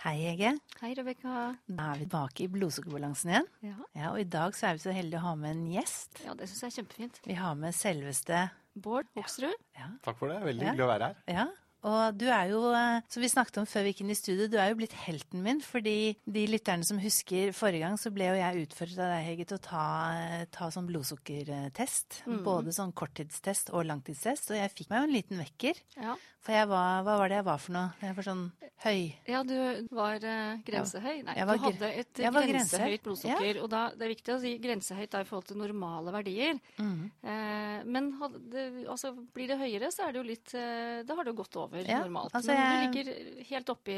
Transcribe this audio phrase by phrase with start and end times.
[0.00, 0.54] Hei, Hege.
[0.80, 1.32] Hei, Rebekka.
[1.68, 3.48] Da er vi tilbake i blodsukkerbalansen igjen.
[3.66, 3.74] Ja.
[3.98, 6.22] Ja, og i dag så er vi så heldige å ha med en gjest.
[6.24, 7.20] ja, det syns jeg er kjempefint.
[7.28, 8.46] Vi har med selveste
[8.80, 9.52] Bård Hoksrud.
[9.76, 9.90] Ja.
[10.06, 10.38] Takk for det.
[10.46, 10.70] Veldig Ja.
[10.72, 11.16] hyggelig å være her.
[11.28, 11.46] ja.
[11.86, 14.48] Og du er jo, eh, som vi snakket om før vi gikk inn i studio,
[14.50, 15.62] du er jo blitt helten min.
[15.64, 19.46] Fordi de lytterne som husker forrige gang, så ble jo jeg utfordret av deg, Hege,
[19.48, 19.86] til å ta,
[20.16, 22.22] eh, ta sånn blodsukkertest.
[22.44, 24.52] Både sånn korttidstest og langtidstest.
[24.52, 25.80] Og jeg fikk meg jo en liten vekker.
[26.00, 26.16] Ja.
[26.40, 27.88] For jeg var, hva var det jeg var for noe?
[28.00, 28.44] Jeg var sånn
[28.80, 29.00] høy.
[29.28, 29.56] ja, du
[29.92, 31.18] var eh, grensehøy.
[31.26, 32.94] Nei, du hadde et grensehøyt grensehøy.
[33.04, 33.60] blodsukker.
[33.60, 36.56] Og da, det er viktig å si grensehøyt da, i forhold til normale verdier.
[36.80, 37.10] Mm.
[37.20, 38.08] Eh, men
[38.52, 41.56] det, altså, blir det høyere, så er det jo litt Da har det jo gått
[41.60, 42.34] over Ja, normalt.
[42.34, 43.96] altså, men du ligger helt oppi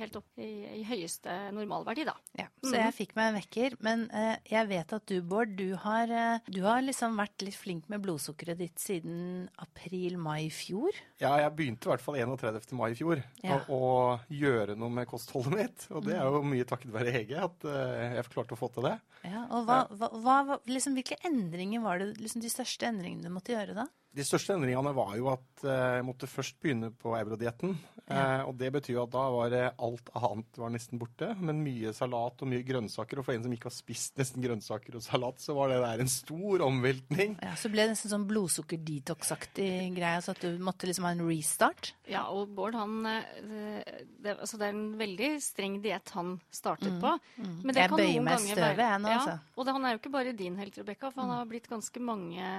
[0.00, 0.48] helt opp i,
[0.80, 2.14] i høyeste normalverdi, da.
[2.38, 3.76] Ja, så jeg fikk meg en vekker.
[3.84, 7.56] Men eh, jeg vet at du, Bård, du har, eh, du har liksom vært litt
[7.58, 10.90] flink med blodsukkeret ditt siden april-mai i fjor.
[11.20, 12.72] Ja, jeg begynte i hvert fall 31.
[12.78, 13.60] mai i fjor Ja.
[13.68, 15.86] å, å gjøre noe med kostholdet mitt.
[15.90, 18.88] Og det er jo mye takket være Hege at eh, jeg klarte å få til
[18.88, 18.96] det.
[19.28, 23.26] Ja, og hva, hva, hva, hva- liksom, hvilke endringer var det liksom, de største endringene
[23.28, 23.88] du måtte gjøre da?
[24.10, 27.76] De største endringene var jo at eh, jeg måtte først begynne på eurodietten.
[28.10, 28.42] Ja.
[28.42, 32.42] og det betyr jo at da var alt annet var nesten borte, men mye salat
[32.42, 33.20] og mye grønnsaker.
[33.20, 36.02] Og for en som ikke har spist nesten grønnsaker og salat, så var det der
[36.02, 37.36] en stor omveltning.
[37.38, 41.22] Ja, så ble det nesten sånn blodsukker-detox-aktig greie, så at du måtte liksom ha en
[41.28, 41.92] restart.
[42.10, 46.98] Ja, og Bård han eh, det, altså det er en veldig streng diett han startet
[46.98, 47.14] på.
[47.38, 49.36] Men det Jeg bøyer noen meg ganger støvet, jeg nå, ja, altså.
[49.38, 49.54] Mm.
[49.54, 52.02] Og det, han er jo ikke bare din helt, Rebekka, for han har blitt ganske
[52.02, 52.50] mange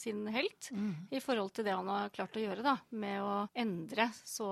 [0.00, 0.94] sin helt Mm.
[1.10, 2.76] i forhold til det han har klart å gjøre, da.
[2.94, 4.48] Med å endre så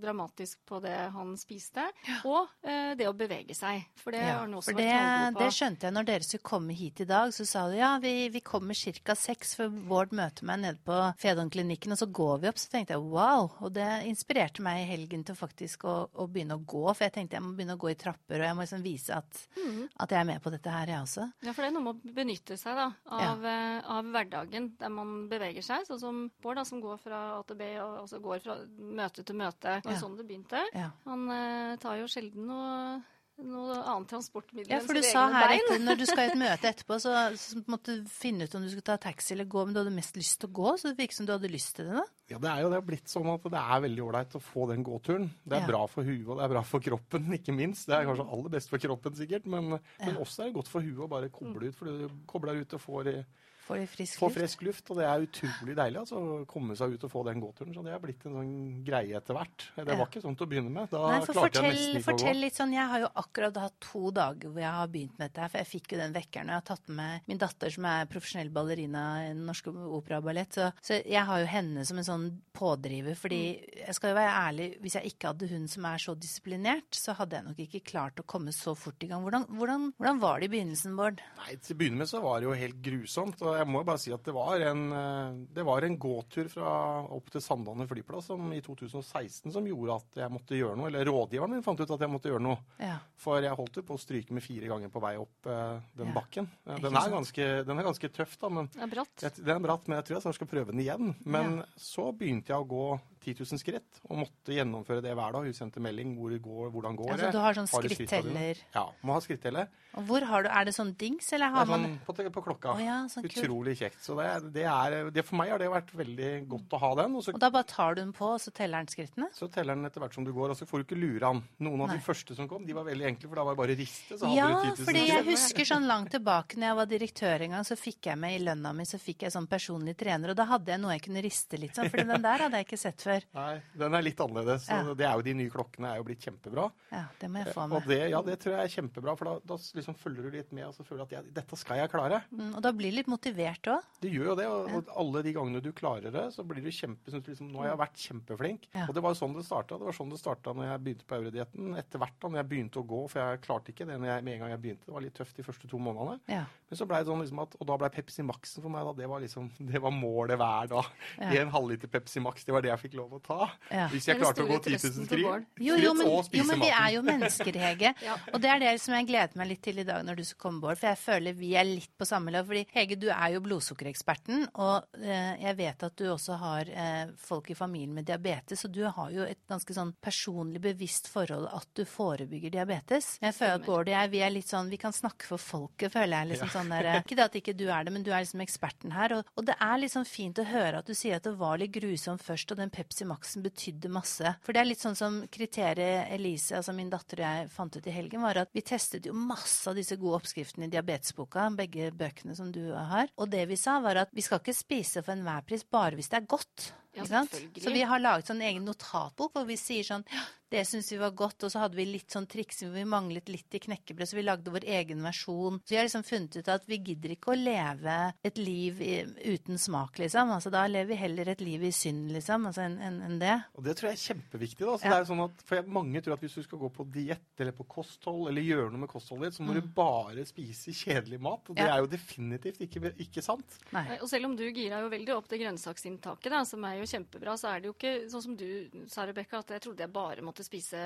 [0.00, 1.84] dramatisk på det han spiste,
[2.24, 3.84] og eh, det å bevege seg.
[4.00, 5.42] For det har han også vært det, på.
[5.42, 7.32] det skjønte jeg når dere skulle komme hit i dag.
[7.34, 9.16] Så sa du ja, vi, vi kommer ca.
[9.18, 12.60] seks, for Vård møter meg nede på Fedonklinikken, og så går vi opp.
[12.60, 13.50] Så tenkte jeg wow.
[13.64, 16.86] Og det inspirerte meg i helgen til faktisk å, å begynne å gå.
[16.92, 19.18] For jeg tenkte jeg må begynne å gå i trapper, og jeg må liksom vise
[19.18, 19.80] at, mm.
[20.04, 21.28] at jeg er med på dette her, jeg også.
[21.44, 23.80] Ja, for det er noe med å benytte seg da, av, ja.
[23.96, 25.86] av hverdagen der man beveger seg.
[25.88, 29.24] Sånn som Bård, da, som går fra A til B og altså går fra møte
[29.24, 29.80] til møte.
[29.82, 30.00] Det var Ja.
[30.04, 30.62] sånn det begynte.
[30.74, 30.90] Ja.
[31.08, 33.02] Han eh, tar jo sjelden noe,
[33.42, 35.62] noe annet transportmiddel Ja, enn for du sa her bein.
[35.64, 38.62] etter, når du skal i et møte etterpå, så, så måtte du finne ut om
[38.62, 40.92] du skulle ta taxi eller gå, men du hadde mest lyst til å gå, så
[40.92, 42.04] det virket som du hadde lyst til det da.
[42.30, 44.68] Ja, det er jo det har blitt sånn at det er veldig ålreit å få
[44.70, 45.26] den gåturen.
[45.42, 45.70] Det er Ja.
[45.72, 47.88] bra for huet, og det er bra for kroppen, ikke minst.
[47.90, 50.80] Det er kanskje aller best for kroppen, sikkert, men, men også er det godt for
[50.86, 53.24] huet å bare koble ut, for du kobler ut og får, i-
[53.64, 54.38] Får frisk får luft.
[54.38, 57.40] frisk luft, og det er utrolig deilig altså, å komme seg ut og få den
[57.40, 57.72] gåturen.
[57.74, 59.64] Så det har blitt en sånn greie etter hvert.
[59.76, 59.96] Det Ja.
[59.96, 60.90] var ikke sånn til å begynne med.
[60.90, 62.40] Da Nei, for klarte fortell, jeg nesten ikke å fortell gå.
[62.44, 65.40] litt sånn, Jeg har jo akkurat hatt to dager hvor jeg har begynt med dette.
[65.40, 66.44] her, For jeg fikk jo den vekkeren.
[66.44, 70.18] Og jeg har tatt med min datter som er profesjonell ballerina i Den norske opera
[70.18, 70.50] og ballett.
[70.52, 73.14] Så, så jeg har jo henne som en sånn pådriver.
[73.16, 73.40] Fordi
[73.86, 77.14] jeg skal jo være ærlig, hvis jeg ikke hadde hun som er så disiplinert, så
[77.16, 79.22] hadde jeg nok ikke klart å komme så fort i gang.
[79.24, 81.20] Hvordan, hvordan, hvordan var det i begynnelsen, Bård?
[81.40, 83.40] Nei, Til å begynne med så var det jo helt grusomt.
[83.42, 86.72] og Jeg må bare si at det var en, eh, det var en gåtur fra
[87.14, 90.90] opp til Sandane flyplass som, i 2016 som gjorde at jeg måtte gjøre noe.
[90.90, 92.58] Eller rådgiveren min fant ut at jeg måtte gjøre noe.
[92.82, 92.98] Ja.
[93.20, 96.10] For jeg holdt jo på å stryke med fire ganger på vei opp uh, den
[96.12, 96.14] Ja.
[96.18, 96.50] bakken.
[96.64, 98.48] Den er, ganske, den er ganske tøff, da.
[98.48, 99.16] men den er bratt.
[99.22, 101.14] jeg, Den er bratt, men jeg tror jeg snart skal prøve den igjen.
[101.24, 102.86] Men så begynte jeg å gå
[103.24, 105.48] 10 000 skritt, og måtte gjennomføre det hver dag.
[105.48, 107.32] Hun sendte melding hvor går, hvordan går Altså, det.
[107.32, 108.60] du har sånn skritteller?
[108.74, 109.68] Ja, må ha skritteller.
[109.94, 112.42] Og hvor har du, Er det sånn dings, eller har er man sånn på, på
[112.48, 112.72] klokka.
[112.74, 113.36] Oh, ja, sånn kult.
[113.44, 114.00] Utrolig kjekt.
[114.02, 114.26] Så det,
[114.56, 117.14] det er, det for meg har det vært veldig godt å ha den.
[117.14, 119.28] Og så, Og da bare tar du den på, og så teller den skrittene?
[119.34, 121.42] så teller den etter hvert som du går, og så får du ikke lure han.
[121.62, 121.96] Noen av Nei.
[122.00, 124.18] de første som kom, de var veldig enkle, for da var det bare å riste,
[124.18, 126.90] så hadde Ja, du 10 000 fordi jeg husker sånn langt tilbake når jeg var
[126.90, 129.96] direktør en gang, så fikk jeg med i lønna mi så fikk jeg sånn personlig
[130.00, 132.58] trener, og da hadde jeg noe jeg kunne riste litt sånn, for den der hadde
[132.60, 133.13] jeg ikke sett før.
[133.34, 134.68] Nei, den er litt annerledes.
[134.68, 134.94] Ja.
[134.94, 136.66] det er jo De nye klokkene er jo blitt kjempebra.
[136.90, 137.88] Ja, det må jeg få Og med.
[137.88, 140.66] det, ja, det tror jeg er kjempebra, for da, da liksom følger du litt med
[140.68, 142.22] og så føler du at jeg, dette skal jeg klare.
[142.30, 143.86] Mm, Og da blir du litt motivert òg.
[144.04, 146.70] Det gjør jo det, og, og alle de gangene du klarer det, så blir du
[146.74, 147.10] kjempe...
[147.10, 148.66] synes du Liksom, nå har jeg vært kjempeflink.
[148.74, 148.84] Ja.
[148.88, 149.74] Og det var jo sånn det starta.
[149.80, 151.72] Det var sånn det starta når jeg begynte på eurodietten.
[151.80, 154.34] Etter hvert da når jeg begynte å gå, for jeg klarte ikke det jeg, med
[154.36, 154.86] en gang jeg begynte.
[154.86, 156.20] Det var litt tøft de første to månedene.
[156.30, 156.44] Ja.
[156.70, 158.92] Men så ble det sånn liksom at, og da ble Pepsi Maxen for meg, da.
[159.02, 160.92] Det var liksom, det var målet hver dag.
[161.18, 161.32] Ja.
[161.42, 163.48] En halvliter Pepsi Max, det var det jeg fikk lov å ta.
[163.70, 163.88] Ja.
[163.92, 165.44] Hvis er jeg klarte å gå store 10 000 Bård.
[165.44, 165.66] skritt.
[165.66, 167.92] Jo, jo, men, og jo, spise men vi er jo mennesker, Hege.
[168.04, 168.16] Ja.
[168.32, 170.40] Og det er det som jeg gleder meg litt til i dag når du skal
[170.46, 170.80] komme, Bård.
[170.80, 172.46] For jeg føler vi er litt på samme lag.
[172.48, 177.14] Fordi Hege, du er jo blodsukkereksperten, og eh, jeg vet at du også har eh,
[177.20, 181.48] folk i familien med diabetes, og du har jo et ganske sånn personlig bevisst forhold
[181.52, 183.16] at du forebygger diabetes.
[183.22, 185.92] Jeg føler at Bård og jeg, vi er litt sånn, vi kan snakke for folket,
[185.92, 186.30] føler jeg.
[186.34, 188.94] liksom sånn der, Ikke det at ikke du er det, men du er liksom eksperten
[188.94, 189.18] her.
[189.18, 191.74] Og, og det er liksom fint å høre at du sier at det var litt
[191.74, 194.34] grusomt først, og den Pepsi Pepsi Max-en betydde masse.
[194.46, 197.88] For det er litt sånn som kriteriet Elise, altså min datter og jeg fant ut
[197.90, 201.90] i helgen, var at vi testet jo masse av disse gode oppskriftene i diabetesboka, begge
[201.90, 203.10] bøkene som du har.
[203.18, 206.12] Og det vi sa, var at vi skal ikke spise for enhver pris bare hvis
[206.12, 206.70] det er godt.
[206.94, 207.34] Ja, ikke sant?
[207.64, 210.06] Så vi har laget sånn egen notatbok hvor vi sier sånn
[210.50, 213.54] det syns vi var godt, og så hadde vi litt sånn triksing vi manglet litt
[213.54, 215.60] i knekkebrød, så vi lagde vår egen versjon.
[215.64, 218.94] Så vi har liksom funnet ut at vi gidder ikke å leve et liv i,
[219.34, 220.30] uten smak, liksom.
[220.30, 223.34] Altså da lever vi heller et liv i synd, liksom, altså enn en, en det.
[223.54, 224.64] Og det tror jeg er kjempeviktig.
[224.66, 224.76] da.
[224.78, 224.90] Så Ja.
[224.94, 227.40] det er sånn at, for jeg, Mange tror at hvis du skal gå på diett
[227.40, 231.20] eller på kosthold, eller gjøre noe med kostholdet ditt, så må du bare spise kjedelig
[231.20, 231.48] mat.
[231.50, 231.68] Og det Mm.
[231.68, 231.74] Ja.
[231.76, 233.58] er jo definitivt ikke, ikke sant.
[233.72, 233.98] Nei.
[234.02, 237.36] Og selv om du gira jo veldig opp det grønnsaksinntaket, da, som er jo kjempebra,
[237.38, 240.22] så er det jo ikke sånn som du sa, Rebekka, at jeg trodde jeg bare
[240.22, 240.80] måtte spise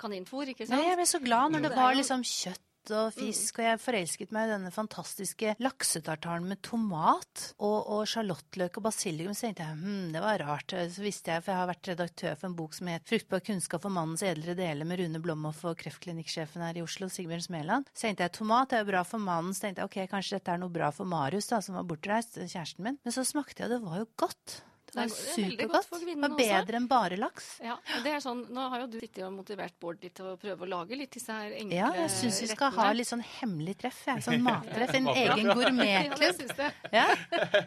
[0.00, 0.78] kaninfôr, ikke sant?
[0.78, 2.64] Nei, jeg ble så glad når det var liksom kjøtt
[2.94, 8.78] og fisk, og jeg forelsket meg i denne fantastiske laksetartaren med tomat og, og sjalottløk
[8.80, 9.34] og basilikum.
[9.36, 10.74] Så tenkte jeg hm, det var rart.
[10.94, 13.84] Så visste jeg, for jeg har vært redaktør for en bok som het 'Fruktbar kunnskap
[13.84, 17.92] for mannens edlere deler' med Rune Blomhoff og kreftklinikkssjefen her i Oslo, Sigbjørn Smeland.
[17.92, 19.54] Så tenkte jeg tomat er jo bra for mannen.
[19.54, 22.40] Så tenkte jeg ok, kanskje dette er noe bra for Marius, da, som var bortreist,
[22.40, 22.98] kjæresten min.
[23.04, 24.62] Men så smakte jeg, og det var jo godt.
[24.88, 25.90] Det var er er supergodt.
[26.08, 27.48] Det var bedre enn bare laks.
[27.64, 30.36] Ja, det er sånn, Nå har jo du sittet og motivert Bård litt til å
[30.40, 33.24] prøve å lage litt disse her enkle Ja, jeg syns vi skal ha litt sånn
[33.24, 34.00] hemmelig treff.
[34.08, 34.24] Jeg.
[34.24, 34.94] Sånn mattreff.
[34.96, 36.62] En egen gourmetklubb.
[36.94, 37.06] Ja.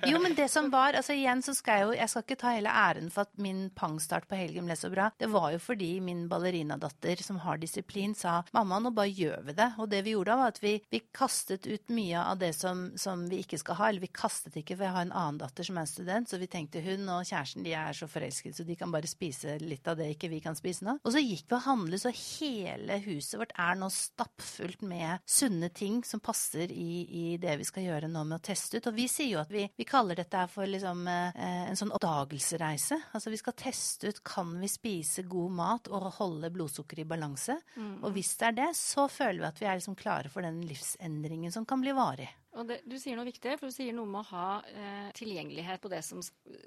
[0.10, 2.56] Jo, men det som var altså igjen så skal jeg jo Jeg skal ikke ta
[2.56, 5.12] hele æren for at min pangstart på helgen ble så bra.
[5.22, 9.58] Det var jo fordi min ballerinadatter, som har disiplin, sa mamma, nå bare gjør vi
[9.60, 9.70] det.
[9.78, 12.90] Og det vi gjorde da, var at vi, vi kastet ut mye av det som,
[13.00, 13.90] som vi ikke skal ha.
[13.92, 16.50] Eller vi kastet ikke, for jeg har en annen datter som er student, så vi
[16.52, 20.00] tenkte hun og kjæresten de er så forelsket, så de kan bare spise litt av
[20.00, 20.98] det ikke vi kan spise nå.
[21.02, 25.72] Og så gikk vi og handlet, så hele huset vårt er nå stappfullt med sunne
[25.76, 28.90] ting som passer i, i det vi skal gjøre nå med å teste ut.
[28.92, 33.00] Og vi sier jo at vi, vi kaller dette for liksom eh, en sånn oppdagelsesreise.
[33.16, 37.58] Altså vi skal teste ut kan vi spise god mat og holde blodsukkeret i balanse.
[38.02, 40.62] Og hvis det er det, så føler vi at vi er liksom klare for den
[40.68, 42.30] livsendringen som kan bli varig.
[42.54, 45.80] Og det, du sier noe viktig, for du sier noe med å ha eh, tilgjengelighet
[45.80, 46.20] på det som,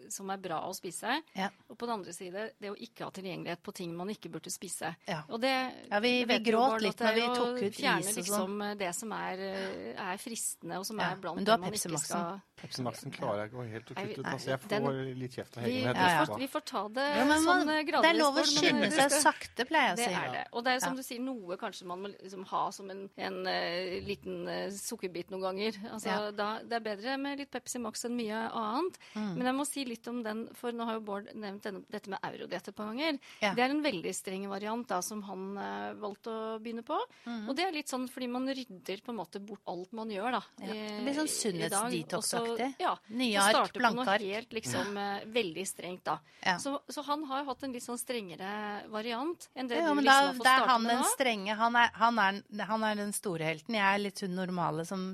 [0.09, 1.19] som er bra å spise.
[1.37, 1.51] Ja.
[1.69, 4.49] Og på den andre side det å ikke ha tilgjengelighet på ting man ikke burde
[4.51, 4.95] spise.
[5.07, 5.23] Ja.
[5.29, 5.53] Og det,
[5.91, 8.57] Ja, vi- vi gråt litt når vi tok ut fjerne, is og sånn.
[8.57, 11.59] liksom det som er, eh, er fristende, og som Ja, er blant men du har
[11.59, 12.09] det man ikke Max-en.
[12.09, 14.25] skal Pepsi Maxen klarer jeg ikke å helt å kutte ut.
[14.27, 15.85] Altså, jeg får den- litt kjeft av vi, Hege.
[15.85, 16.25] når Ja, ja.
[16.25, 18.03] tester vi får ta det Ja, men sånn man, eh, gradvis.
[18.03, 20.05] det er lov å skynde seg sakte, pleier jeg å si.
[20.07, 20.47] Det er det.
[20.55, 20.97] Og det er som Ja.
[20.97, 25.29] du sier, noe kanskje man må liksom ha som en, en eh, liten uh, sukkerbit
[25.31, 25.74] noen ganger.
[25.91, 26.31] Altså, Ja.
[26.31, 28.99] da, det er bedre med litt Pepsi Max enn mye annet.
[29.15, 29.35] Mm.
[29.37, 32.09] Men jeg må si litt om den, for nå har jo Bård nevnt denne, dette
[32.13, 33.19] med eurodiett et par ganger.
[33.43, 33.55] Ja.
[33.55, 36.99] Det er en veldig streng variant da, som han eh, valgte å begynne på.
[37.27, 37.49] Mm.
[37.49, 40.39] Og det er litt sånn fordi man rydder på en måte bort alt man gjør,
[40.39, 40.43] da.
[40.65, 40.73] Ja.
[40.75, 42.75] Det blir sånn sunnhetsdetox-aktig.
[42.83, 42.95] Ja.
[43.09, 44.21] Nye ark, blanke ark.
[44.25, 46.19] helt liksom eh, veldig strengt, da.
[46.61, 48.49] Så, så han har jo hatt en litt sånn strengere
[48.93, 51.07] variant enn det du liksom da, har fått det starte han med nå.
[51.15, 51.55] strenge.
[51.61, 53.77] Han er, han, er, han er den store helten.
[53.79, 55.07] Jeg er litt hun normale som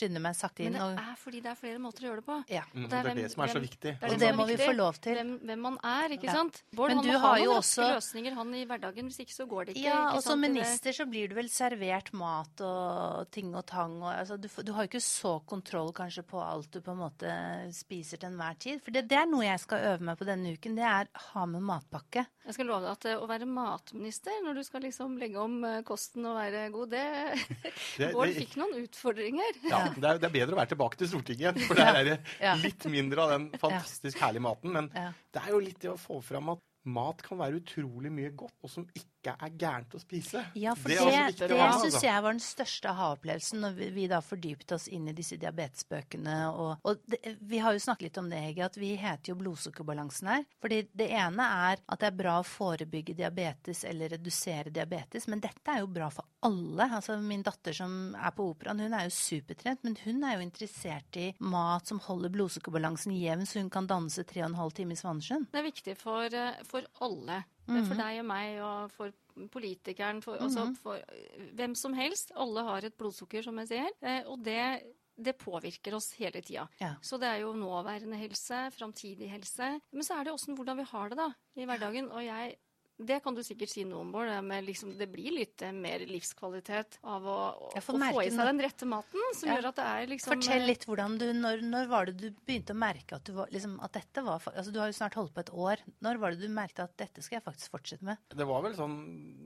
[0.00, 2.26] skynder meg sakte Men det Og, er fordi det er flere måter å gjøre det
[2.26, 2.36] på.
[2.48, 2.62] ja.
[2.74, 3.80] Mm, Og Det er hvem- det som er så hvem- viktig.
[3.80, 5.14] det er Og det er må vi få lov til.
[5.20, 6.32] Hvem, hvem man er, ikke Ja.
[6.32, 6.62] sant?
[6.74, 9.20] Bård Men han du må har ha jo noen også- løsninger han i hverdagen, hvis
[9.20, 9.84] ikke så går det ikke.
[9.84, 10.42] Ja, ikke og som sant?
[10.42, 14.02] Det- minister så blir du vel servert mat og ting og tang.
[14.02, 16.98] Og, altså, du, du har jo ikke så kontroll kanskje på alt du på en
[16.98, 18.80] måte spiser til enhver tid.
[18.82, 20.74] For det, det er noe jeg skal øve meg på denne uken.
[20.76, 22.26] Det er ha med matpakke.
[22.46, 25.58] Jeg skal love deg at eh, å være matminister når du skal liksom legge om
[25.68, 27.04] eh, kosten og være god, det
[28.00, 29.60] Det- Bård fikk noen utfordringer.
[29.68, 32.08] Ja, det er, det er bedre å være tilbake til Stortinget igjen, for der er
[32.08, 34.72] det litt mindre av den fantastisk herlige maten.
[34.78, 38.30] Men det er jo litt det å få fram at mat kan være utrolig mye
[38.40, 40.44] godt, og som ikke er gærent å spise.
[40.54, 42.06] Ja, for Det det, er det, syns altså.
[42.06, 46.36] jeg var den største aha-opplevelsen når vi, vi da fordypet oss inn i disse diabetesbøkene.
[46.54, 49.38] Og, og det, vi har jo snakket litt om det, Hege, at vi heter jo
[49.42, 50.44] blodsukkerbalansen her.
[50.62, 55.42] Fordi det ene er at det er bra å forebygge diabetes eller redusere diabetes, men
[55.44, 56.88] dette er jo bra for alle.
[56.88, 60.46] Altså Min datter som er på operaen, hun er jo supertrent, men hun er jo
[60.46, 64.76] interessert i mat som holder blodsukkerbalansen jevn, så hun kan danse tre og en halv
[64.76, 65.48] time i Svanesjøen.
[65.52, 67.42] Det er viktig for, eh, for alle.
[67.78, 67.86] Mhm.
[67.88, 69.12] For deg og meg og for
[69.50, 72.32] politikeren, for, altså for eh, hvem som helst.
[72.36, 73.90] Alle har et blodsukker, som jeg sier.
[74.02, 74.82] eh, Og det,
[75.16, 76.68] det påvirker oss hele tida.
[76.80, 76.94] Ja.
[77.02, 79.80] Så det er jo nåværende helse, framtidig helse.
[79.92, 82.10] Men så er det åssen hvordan vi har det da, i hverdagen.
[82.10, 82.56] Og jeg
[83.06, 84.28] det kan du sikkert si noe om, Bård.
[84.28, 87.36] det med Liksom, det blir litt eh, mer livskvalitet av å,
[87.70, 89.56] å, få i seg den rette maten, som Ja.
[89.56, 92.28] gjør at det er liksom Fortell eh, litt hvordan du, når, når var det du
[92.46, 95.16] begynte å merke at, du var, liksom, at dette var altså Du har jo snart
[95.18, 95.84] holdt på et år.
[96.04, 98.20] Når var det du merket at dette skal jeg faktisk fortsette med?
[98.34, 98.96] Det var vel sånn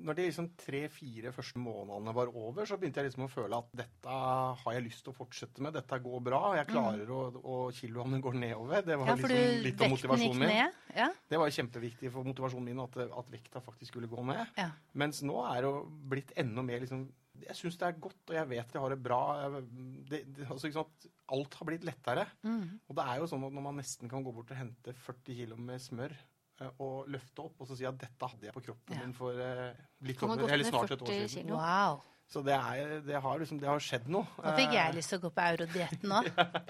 [0.05, 3.71] Når de liksom tre-fire første månedene var over, så begynte jeg liksom å føle at
[3.85, 4.19] dette
[4.65, 5.75] har jeg lyst til å fortsette med.
[5.79, 6.43] Dette går bra.
[6.59, 8.83] Jeg klarer å Og kiloene går nedover.
[8.85, 10.49] Det var Ja, for liksom du, litt av vekten gikk motivasjonen min.
[10.49, 10.83] ned?
[10.95, 11.09] Ja.
[11.31, 14.43] Det var jo kjempeviktig for motivasjonen min at, at vekta faktisk skulle gå ned.
[14.59, 14.71] Ja.
[14.99, 17.07] Mens nå er det jo blitt enda mer liksom
[17.45, 19.21] Jeg syns det er godt, og jeg vet jeg har det bra.
[20.09, 21.09] Det, det, altså, sant?
[21.35, 22.29] Alt har blitt lettere.
[22.47, 22.79] Mm.
[22.89, 25.41] Og det er jo sånn at når man nesten kan gå bort og hente 40
[25.41, 28.63] kg med smør eh, og løfte opp og så si at dette hadde jeg på
[28.69, 29.03] kroppen Ja.
[29.03, 29.75] min for eh,
[30.07, 31.51] litt over, eller snart et år siden.
[31.59, 32.03] Wow.
[32.33, 34.25] Så det, er, det, har liksom, det har skjedd noe.
[34.43, 36.23] Nå fikk Eh, jeg lyst til å gå på eurodietten nå.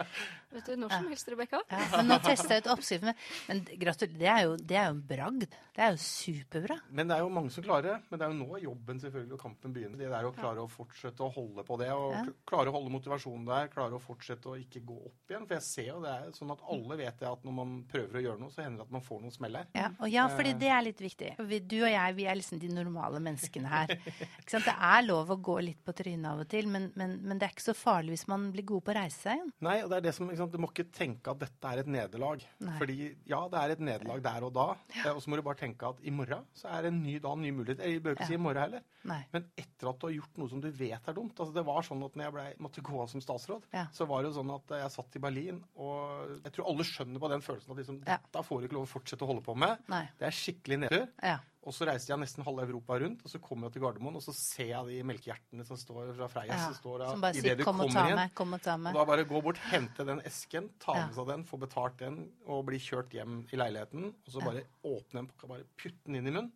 [0.55, 1.61] Vet du, Når som helst, Rebekka.
[1.71, 3.09] Ja, men nå testa jeg ut oppskriften.
[3.11, 3.17] Men,
[3.49, 5.47] men gratulerer, det er, jo, det er jo en bragd.
[5.75, 6.77] Det er jo superbra.
[6.95, 7.95] Men det er jo mange som klarer det.
[8.11, 9.99] Men det er jo nå jobben selvfølgelig og kampen begynner.
[10.05, 12.25] Det der å klare å fortsette å holde på det, og Ja.
[12.47, 15.49] klare å holde motivasjonen der, klare å fortsette å ikke gå opp igjen.
[15.49, 18.21] For jeg ser jo det er sånn at alle vet det at når man prøver
[18.21, 19.67] å gjøre noe, så hender det at man får noen smeller.
[19.75, 21.33] Ja, og ja, fordi det er litt viktig.
[21.65, 23.97] Du og jeg, vi er liksom de normale menneskene her.
[23.97, 24.69] Ikke sant?
[24.69, 27.47] Det er lov å gå litt på trynet av og til, men, men, men det
[27.49, 29.53] er ikke så farlig hvis man blir god på å reise seg igjen.
[29.67, 31.91] Nei, og det er det som, sant, Du må ikke tenke at dette er et
[31.95, 32.43] nederlag.
[32.81, 32.97] Fordi
[33.31, 34.67] ja, det er et nederlag der og da.
[34.99, 35.13] ja.
[35.15, 37.37] Og så må du bare tenke at i morgen så er det en ny dag,
[37.37, 37.85] en ny mulighet.
[37.85, 38.31] Jeg bør ikke Ja.
[38.33, 38.85] si i morgen heller.
[39.05, 39.21] Nei.
[39.35, 41.37] Men etter at du har gjort noe som du vet er dumt.
[41.39, 43.87] altså Det var sånn at når jeg ble, måtte gå av som statsråd, Ja.
[43.93, 47.21] så var det jo sånn at jeg satt i Berlin, og jeg tror alle skjønner
[47.21, 49.55] på den følelsen at liksom, dette får du ikke lov å fortsette å holde på
[49.57, 49.79] med.
[49.93, 50.07] Nei.
[50.19, 51.09] Det er skikkelig nedtur.
[51.23, 51.39] Ja.
[51.65, 54.23] Og så reiste jeg nesten halve Europa rundt, og så kommer jeg til Gardermoen, og
[54.23, 56.53] så ser jeg de melkehjertene som står fra Freia.
[56.53, 56.59] ja.
[56.67, 58.93] som står da, Som bare sier 'kom og ta meg', 'kom og ta Og meg'.
[58.95, 61.07] da bare gå bort, hente den esken, ta Ja.
[61.07, 64.05] med seg den, få betalt den, og bli kjørt hjem i leiligheten.
[64.27, 64.45] Og så Ja.
[64.51, 66.53] bare åpne en pakke, bare putte den inn i munnen.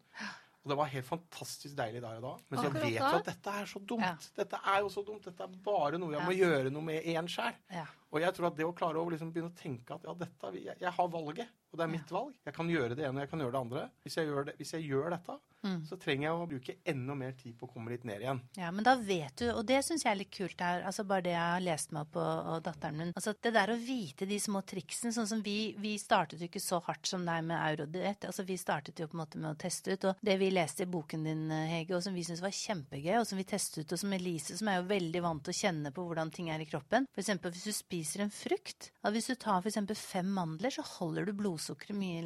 [0.64, 2.36] Og det var helt fantastisk deilig der og da.
[2.50, 4.00] Men jeg vet jo at dette er så dumt.
[4.02, 4.16] Ja.
[4.36, 5.22] Dette er jo så dumt.
[5.24, 6.26] Dette er bare noe jeg Ja.
[6.26, 7.54] må gjøre noe med én sjæl.
[8.12, 10.52] Og jeg tror at det å klare å liksom begynne å tenke at ja, dette,
[10.56, 12.32] jeg, jeg har valget, og det er mitt valg.
[12.48, 13.84] Jeg kan gjøre det ene, og jeg kan gjøre det andre.
[14.06, 15.80] Hvis jeg gjør, det, hvis jeg gjør dette, Mm.
[15.88, 18.38] så trenger jeg å bruke enda mer tid på å komme litt ned igjen.
[18.54, 21.24] Ja, men da vet du, og det syns jeg er litt kult her, altså bare
[21.26, 22.22] det jeg har lest meg opp på,
[22.52, 25.96] og datteren min Altså det der å vite de små triksene, sånn som vi Vi
[25.98, 28.28] startet jo ikke så hardt som deg med eurodiett.
[28.28, 30.86] Altså vi startet jo på en måte med å teste ut, og det vi leste
[30.86, 33.96] i boken din, Hege, og som vi syntes var kjempegøy, og som vi testet ut,
[33.96, 36.62] og som Elise, som er jo veldig vant til å kjenne på hvordan ting er
[36.62, 40.26] i kroppen For eksempel hvis du spiser en frukt, at hvis du tar eksempel fem
[40.26, 42.22] mandler, så holder du blodsukkeret mye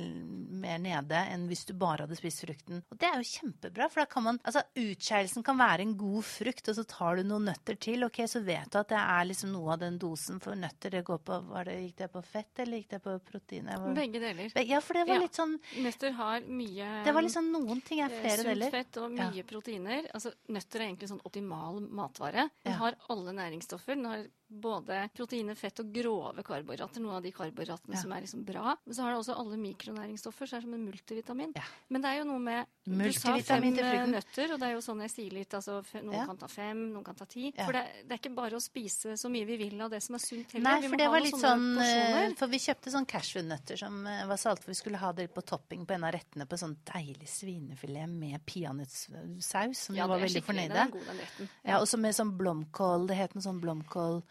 [0.62, 2.82] mer nede enn hvis du bare hadde spist frukten.
[2.90, 6.22] Og det er jo kjempebra, for da kan man Altså utskeielsen kan være en god
[6.24, 9.24] frukt, og så tar du noen nøtter til, ok, så vet du at det er
[9.28, 10.90] liksom noe av den dosen for nøtter.
[10.90, 13.66] Det går på var det, Gikk det på fett, eller gikk det på protein?
[13.66, 14.52] Var- Begge deler.
[14.66, 15.20] Ja, for det var Ja.
[15.20, 18.70] litt sånn Nøtter har mye Det var liksom noen ting er eh, flere sunt deler.
[18.70, 19.30] fett og Ja.
[19.30, 20.06] mye proteiner.
[20.14, 22.50] Altså, nøtter er egentlig sånn optimal matvare.
[22.64, 22.78] Den Ja.
[22.78, 23.94] har alle næringsstoffer.
[23.94, 27.00] Den har både proteiner, fett og grove karbohydrater.
[27.04, 28.00] Noen av de karbohydratene Ja.
[28.02, 28.74] som er liksom bra.
[28.84, 31.52] Men så har det også alle mikronæringsstoffer, så det er som en multivitamin.
[31.56, 31.62] Ja.
[31.88, 34.82] Men det er jo noe med Du sa fem eh, nøtter, og det er jo
[34.82, 35.54] sånn jeg sier litt.
[35.54, 36.26] Altså, noen Ja.
[36.26, 37.52] kan ta fem, noen kan ta ti.
[37.56, 40.16] For det, det er ikke bare å spise så mye vi vil av det som
[40.16, 40.66] er sunt heller.
[40.80, 42.36] Nei, for det var litt sånn eh, porsjoner.
[42.42, 45.44] For vi kjøpte sånn cashewnøtter som eh, var salte, for vi skulle ha det på
[45.46, 50.18] topping på en av rettene på sånn deilig svinefilet med peanøttsaus, som Ja, vi var
[50.20, 50.86] veldig fornøyde.
[50.92, 51.48] Retten.
[51.64, 53.06] Ja, og så med sånn blomkål.
[53.08, 54.22] Det het noe sånn blomkål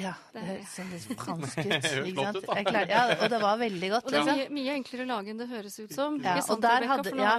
[0.00, 1.66] Ja, Det høres sånn litt fransk ut.
[2.10, 2.46] ikke sant?
[2.46, 2.82] da.
[2.90, 4.04] Ja, og det var veldig godt.
[4.08, 4.40] Og det er liksom.
[4.40, 6.18] mye, mye enklere å lage enn det høres ut som.
[6.24, 7.34] Ja, og der hadde- ja,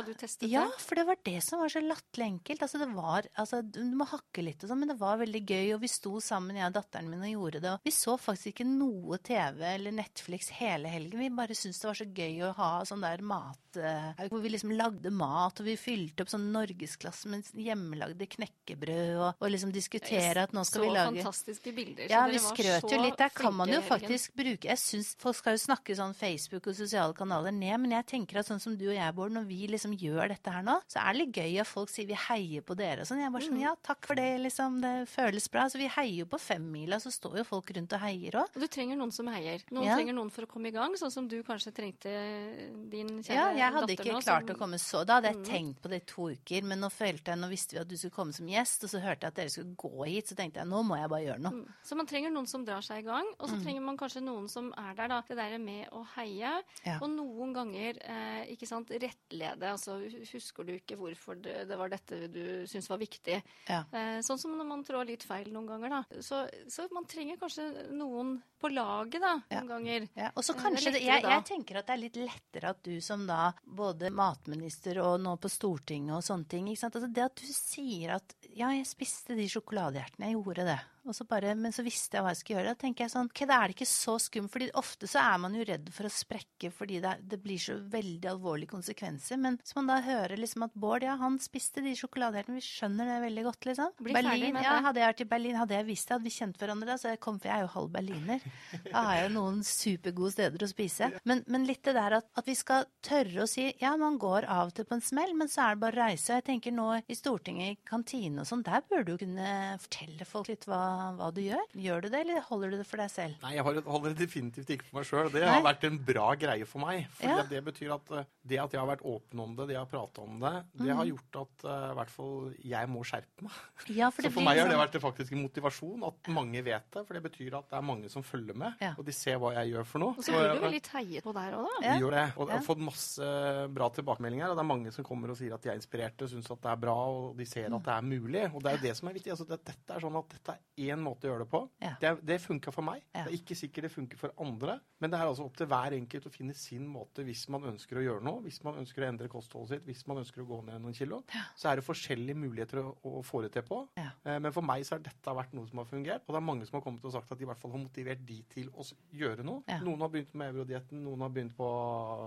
[0.55, 2.61] Ja, for det var det som var så latterlig enkelt.
[2.67, 5.73] Altså, det var, altså, du må hakke litt og sånn, men det var veldig gøy,
[5.75, 7.73] og vi sto sammen, jeg og datteren min, og gjorde det.
[7.79, 11.19] Og vi så faktisk ikke noe TV eller Netflix hele helgen.
[11.19, 14.49] Vi bare syntes det var så gøy å ha sånn der mat eh, Hvor vi
[14.53, 19.71] liksom lagde mat, og vi fylte opp sånn norgesklasse med hjemmelagde knekkebrød, og, og liksom
[19.75, 22.07] diskutere at nå skal vi lage Så fantastiske bilder.
[22.11, 23.17] ja, vi skrøt jo litt.
[23.17, 26.75] Der kan man jo faktisk bruke Jeg synes Folk skal jo snakke sånn Facebook og
[26.75, 29.67] sosiale kanaler ned, men jeg tenker at sånn som du og jeg, Bård, når vi
[29.67, 32.61] liksom gjør dette her nå, så er det litt gøy at folk sier vi heier
[32.61, 33.21] på dere og sånn.
[33.21, 33.49] Jeg bare Mm.
[33.51, 34.81] sånn ja, takk for det, liksom.
[34.81, 35.65] Det føles bra.
[35.69, 38.53] Så vi heier jo på femmila, så står jo folk rundt og heier òg.
[38.53, 39.61] Du trenger noen som heier.
[39.71, 39.95] Noen Ja.
[39.95, 43.51] trenger noen for å komme i gang, sånn som du kanskje trengte din kjære Ja,
[43.53, 45.45] jeg hadde ikke nå, klart som- å komme så Da hadde jeg Mm.
[45.45, 47.95] tenkt på det i to uker, men nå følte jeg, nå visste vi at du
[47.95, 50.55] skulle komme som gjest, og så hørte jeg at dere skulle gå hit, så tenkte
[50.55, 51.51] jeg nå må jeg bare gjøre noe.
[51.51, 51.67] Mm.
[51.83, 53.51] Så man trenger noen som drar seg i gang, og Mm.
[53.51, 55.21] så trenger man kanskje noen som er der, da.
[55.27, 56.63] Det der med å heie.
[56.85, 56.99] Ja.
[57.01, 59.61] Og noen ganger, eh, ikke sant, rettlede.
[59.71, 59.99] Altså
[60.33, 63.41] husker du ikke hvorfor det, det var dette du syntes var viktig?
[63.69, 63.83] Ja.
[63.91, 66.03] Eh, sånn som når man trår litt feil noen ganger, da.
[66.21, 69.61] Så, så man trenger kanskje noen på laget, da, Ja.
[69.61, 70.09] noen ganger.
[70.35, 72.99] Og så Eh, kanskje det, jeg, jeg tenker at det er litt lettere at du
[73.01, 76.95] som da både matminister og nå på Stortinget og sånne ting ikke sant?
[76.95, 80.79] Altså det at du sier at ja, jeg spiste de sjokoladehjertene, jeg gjorde det.
[81.05, 82.73] Og så bare, men så visste jeg hva jeg skulle gjøre.
[82.73, 84.53] Da tenker jeg sånn, ok, da er det ikke så skummelt.
[84.55, 87.77] fordi ofte så er man jo redd for å sprekke fordi det, det blir så
[87.77, 89.39] veldig alvorlige konsekvenser.
[89.41, 93.09] Men hvis man da hører liksom at Bård, ja, han spiste de sjokoladeertene, vi skjønner
[93.09, 93.93] det veldig godt, liksom.
[94.01, 96.59] Bli Berlin, ja, hadde jeg vært i Berlin, hadde jeg visst det, hadde vi kjent
[96.61, 98.47] hverandre da, så jeg kom, for jeg er jo halv berliner.
[98.89, 101.11] Da har jeg jo noen supergode steder å spise.
[101.27, 104.47] Men, men litt det der at, at vi skal tørre å si, ja, man går
[104.51, 106.39] av og til på en smell, men så er det bare å reise.
[106.39, 110.49] Jeg tenker nå i Stortinget, i kantine og sånn, der burde du kunne fortelle folk
[110.51, 110.81] litt hva,
[111.17, 111.63] hva du gjør.
[111.75, 113.35] Gjør du det, eller holder du det for deg selv?
[113.43, 115.29] Nei, jeg holder det definitivt ikke for meg sjøl.
[115.33, 115.51] Det Nei.
[115.53, 117.07] har vært en bra greie for meg.
[117.15, 117.43] For Ja.
[117.43, 119.91] det betyr at eh, det at jeg har vært åpen om det, det jeg har
[119.91, 120.95] prata om det, det Mm.
[120.97, 123.51] har gjort at i hvert fall jeg må skjerpe meg.
[123.89, 126.89] Ja, for Så for meg har det sånn- vært faktisk en motivasjon at mange vet
[126.91, 127.05] det.
[127.07, 128.93] For det betyr at det er mange som følger med, Ja.
[128.97, 130.13] og de ser hva jeg gjør for noe.
[130.17, 131.87] Og så blir du jo litt heiet på der òg, da.
[131.87, 131.99] Ja.
[131.99, 132.37] Gjør det.
[132.37, 134.49] Og jeg har fått masse bra tilbakemeldinger.
[134.51, 136.71] Og det er mange som kommer og sier at de er inspirerte, syns at det
[136.71, 138.43] er bra, og de ser at det er mulig.
[138.53, 139.31] Og det er jo det som er viktig.
[139.31, 140.59] Altså, det, dette er sånn at dette er
[140.91, 141.61] én måte å gjøre det på.
[141.83, 141.93] Ja.
[142.01, 143.03] Det, det funka for meg.
[143.11, 143.25] Ja.
[143.25, 144.79] Det er ikke sikkert det funker for andre.
[145.03, 147.99] Men det er altså opp til hver enkelt å finne sin måte hvis man ønsker
[147.99, 148.41] å gjøre noe.
[148.45, 151.21] Hvis man ønsker å endre kostholdet sitt, hvis man ønsker å gå ned noen kilo.
[151.59, 153.81] Så er det forskjellige muligheter å, å få det til på.
[153.99, 154.11] Ja.
[154.23, 156.23] Eh, Men for meg så har dette vært noe som har fungert.
[156.25, 157.83] Og det er mange som har kommet og sagt at de i hvert fall har
[157.83, 159.63] motivert de til å gjøre noe.
[159.69, 159.81] Ja.
[159.83, 161.69] Noen har begynt med eurodietten, noen har begynt på,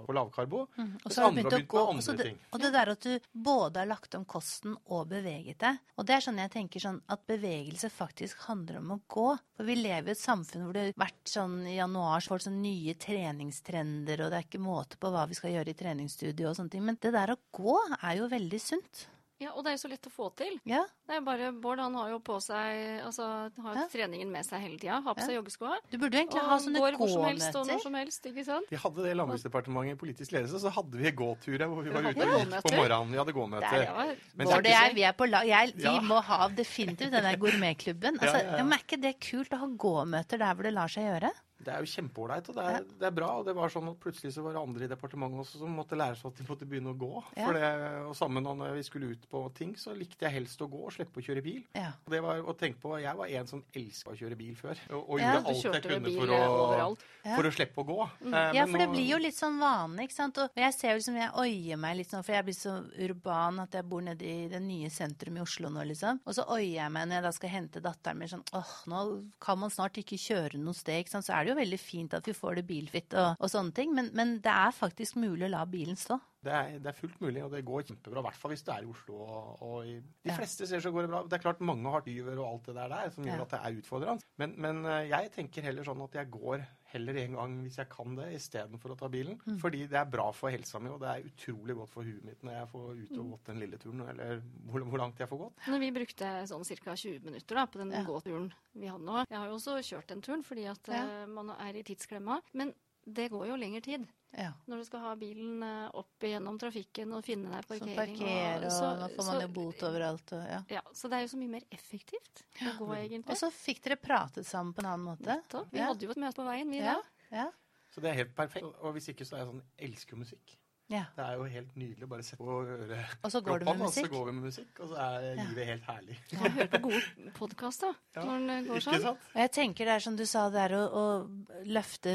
[0.06, 0.64] på lavkarbo.
[0.68, 2.38] Og mens så har andre begynt å gå med og andre det, ting.
[2.52, 5.80] og det der at du både har lagt om kosten og beveget deg.
[5.98, 9.26] Og det er sånn jeg tenker sånn at bevegelse faktisk handler om å gå.
[9.56, 12.46] For vi lever i et samfunn hvor det har vært sånn i januar så får
[12.48, 16.50] sånn nye treningstrender, og det er ikke måte på hva vi skal gjøre i treningsstudio
[16.50, 16.84] og sånne ting.
[16.88, 19.06] Men det der å gå er jo veldig sunt.
[19.38, 20.56] Ja, og det er jo så lett å få til.
[20.66, 20.80] Ja.
[21.06, 23.26] Det er bare, Bård han har jo på seg altså,
[23.62, 23.84] har Ja.
[23.92, 24.96] treningen med seg hele tida.
[25.04, 25.76] Har på seg joggeskoa.
[25.92, 28.66] Du burde egentlig ha sånne går hvor som helst og når som helst, ikke sant?
[28.68, 32.02] Vi hadde det i Landbruksdepartementet i politisk ledelse, så hadde vi gåturer hvor vi var
[32.10, 33.12] ute og gikk på morgenen.
[33.14, 33.82] Vi hadde er, gåmøter.
[33.86, 35.46] ja, er Bård og jeg, vi er på lag.
[35.78, 36.00] Vi Ja.
[36.00, 38.18] må ha definitivt den der gourmetklubben.
[38.22, 38.56] Altså, Ja, ja, ja.
[38.58, 41.30] ja, men er ikke det kult å ha gåmøter der hvor det lar seg gjøre?
[41.58, 43.28] Det er jo kjempeålreit, og det er, det er bra.
[43.40, 45.96] Og det var sånn at plutselig så var det andre i departementet også som måtte
[45.98, 47.10] lære seg at de måtte begynne å gå.
[47.34, 47.46] Ja.
[47.48, 47.70] For det,
[48.06, 50.92] og sammen når vi skulle ut på ting, så likte jeg helst å gå og
[50.94, 51.64] slippe å kjøre bil.
[51.74, 51.90] Ja.
[52.06, 54.78] Og det var å tenke på, Jeg var en som elska å kjøre bil før,
[54.94, 57.02] og, og Ja, gjorde alt jeg kunne for eh, å, overalt.
[57.34, 57.98] for å slippe å gå.
[58.28, 60.38] Eh, Ja, for det nå- blir jo litt sånn vanlig, ikke sant.
[60.38, 63.60] Og jeg ser jo liksom, jeg oier meg litt sånn, for jeg blir så urban
[63.66, 66.20] at jeg bor nede i det nye sentrum i Oslo nå, liksom.
[66.24, 69.02] Og så oier jeg meg når jeg da skal hente datteren min sånn, åh, nå
[69.42, 71.26] kan man snart ikke kjøre noe sted, ikke sant.
[71.28, 73.92] Så er det jo veldig fint at vi får det bilfritt og, og sånne ting,
[73.96, 76.18] men, men det er faktisk mulig å la bilen stå.
[76.44, 78.20] Det er, det er fullt mulig, og det går kjempebra.
[78.22, 79.16] I hvert fall hvis du er i Oslo.
[79.26, 81.22] Og, og i de fleste steder så går det bra.
[81.26, 83.46] Det er klart mange har tyver og alt det der, der som gjør Ja.
[83.48, 84.28] at det er utfordrende.
[84.38, 87.88] Men, men eh, jeg tenker heller sånn at jeg går heller en gang hvis jeg
[87.92, 89.38] kan det, istedenfor å ta bilen.
[89.46, 89.58] Mm.
[89.60, 92.42] Fordi det er bra for helsa mi, og det er utrolig godt for huet mitt
[92.42, 93.18] når jeg får ut Mm.
[93.20, 95.54] og gått den lille turen, eller hvor, hvor langt jeg får gått.
[95.68, 96.94] Når vi brukte sånn ca.
[96.96, 98.02] 20 minutter da, på den Ja.
[98.04, 101.04] gåturen vi hadde nå Jeg har jo også kjørt den turen fordi at Ja.
[101.22, 102.40] eh, man er i tidsklemma.
[102.54, 102.74] Men
[103.06, 104.06] det går jo lengre tid.
[104.36, 104.52] Ja.
[104.68, 108.18] Når du skal ha bilen eh, opp gjennom trafikken og finne deg Som parkering.
[108.18, 110.62] parkerer, og så- nå får man så- jo bot overalt, og ja.
[110.68, 113.30] Ja, så det er jo så mye mer effektivt å gå, egentlig.
[113.30, 115.24] Og så fikk dere pratet sammen på en annen måte.
[115.26, 115.70] Nettopp.
[115.72, 115.86] Vi Ja.
[115.86, 117.02] hadde jo et møte på veien, vi Ja, da.
[117.36, 117.50] ja,
[117.90, 118.64] Så det er helt perfekt.
[118.82, 120.56] Og hvis ikke så er jeg sånn elsker jo musikk.
[120.88, 121.02] Ja.
[121.16, 123.10] Det er jo helt nydelig å bare sette på øret.
[123.24, 125.66] Og så går du med Og så går vi med musikk, og så er livet
[125.68, 126.16] helt herlig.
[126.32, 129.02] Ja, Høre på gode podkaster Ja, når den går Ikke sånn.
[129.04, 129.26] sant?
[129.34, 132.14] Og jeg tenker det er som du sa, det er å, å løfte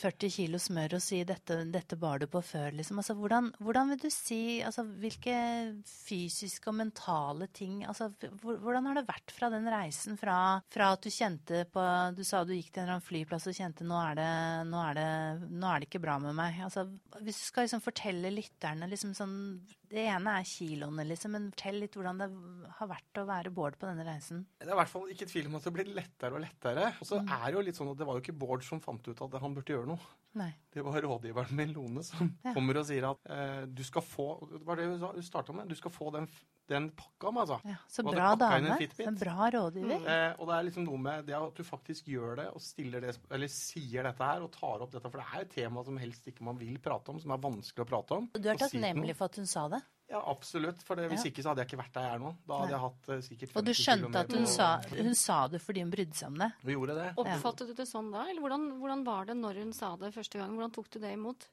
[0.00, 3.02] 40 kilo smør og si dette, dette bar du på før, liksom.
[3.02, 5.36] Altså, hvordan, hvordan vil du si altså, Hvilke
[5.84, 8.08] fysiske og mentale ting altså,
[8.40, 10.38] Hvordan har det vært fra den reisen fra,
[10.72, 11.84] fra at du kjente på
[12.16, 14.30] Du sa du gikk til en eller annen flyplass og kjente nå er det,
[14.70, 15.08] nå er det,
[15.52, 16.56] nå er det ikke bra med meg.
[16.64, 16.86] Altså,
[17.20, 19.60] hvis du skal liksom fortelle lytterne liksom sånn
[19.94, 22.26] Det ene er kiloene, liksom, men fortell litt hvordan det
[22.78, 24.44] har vært å være Bård på denne reisen.
[24.58, 26.86] Det er i hvert fall ikke tvil om at det blir lettere og lettere.
[27.00, 27.06] Og Mm.
[27.06, 29.20] så er det jo litt sånn at det var jo ikke Bård som fant ut
[29.22, 30.00] at han burde gjøre noe.
[30.34, 30.52] Nei.
[30.72, 32.54] Det var rådgiveren min, Lone, som Ja.
[32.54, 35.68] kommer og sier at eh, du skal få Det var det hun starta med.
[35.68, 36.26] Du skal få den,
[36.70, 37.58] den pakka med, altså.
[37.68, 38.76] Ja, så Og bra dame.
[39.04, 40.06] En bra rådgiver.
[40.08, 43.04] Eh, og det er liksom noe med det at du faktisk gjør det og stiller
[43.04, 45.10] det, eller sier dette her og tar opp dette.
[45.10, 47.84] For det er et tema som helst ikke man vil prate om, som er vanskelig
[47.84, 48.30] å prate om.
[48.32, 49.82] Du er takknemlig for at hun sa det.
[50.08, 50.82] Ja, absolutt.
[50.84, 51.30] For det, hvis Ja.
[51.30, 52.32] ikke så hadde jeg ikke vært der jeg er nå.
[52.46, 52.74] Da hadde Nei.
[52.74, 54.48] jeg hatt uh, sikkert Og du skjønte at hun og...
[54.52, 54.68] sa,
[55.00, 56.50] hun sa det fordi hun brydde seg om det.
[56.62, 57.06] Vi gjorde det.
[57.24, 60.38] Oppfattet du det sånn da, eller hvordan, hvordan var det når hun sa det første
[60.38, 60.52] gang?
[60.56, 61.48] Hvordan tok du det imot?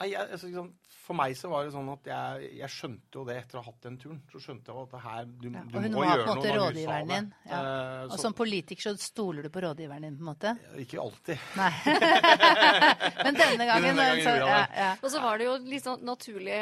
[0.00, 0.68] Nei, jeg, altså, liksom,
[1.08, 3.70] For meg så var det sånn at jeg, jeg skjønte jo det etter å ha
[3.72, 4.18] hatt den turen.
[4.30, 6.38] Så skjønte jeg at det her, du, Ja, du og hun må var på en
[6.38, 7.58] måte rådgiveren din, ja.
[7.58, 10.52] Uh, Og så- som politiker så stoler du på rådgiveren din, på en måte?
[10.78, 11.38] Ikke alltid.
[11.56, 11.72] Nei.
[13.24, 14.90] Men denne gangen, Denne gangen så, ja, ja.
[15.02, 16.60] Og så var det jo et litt sånn naturlig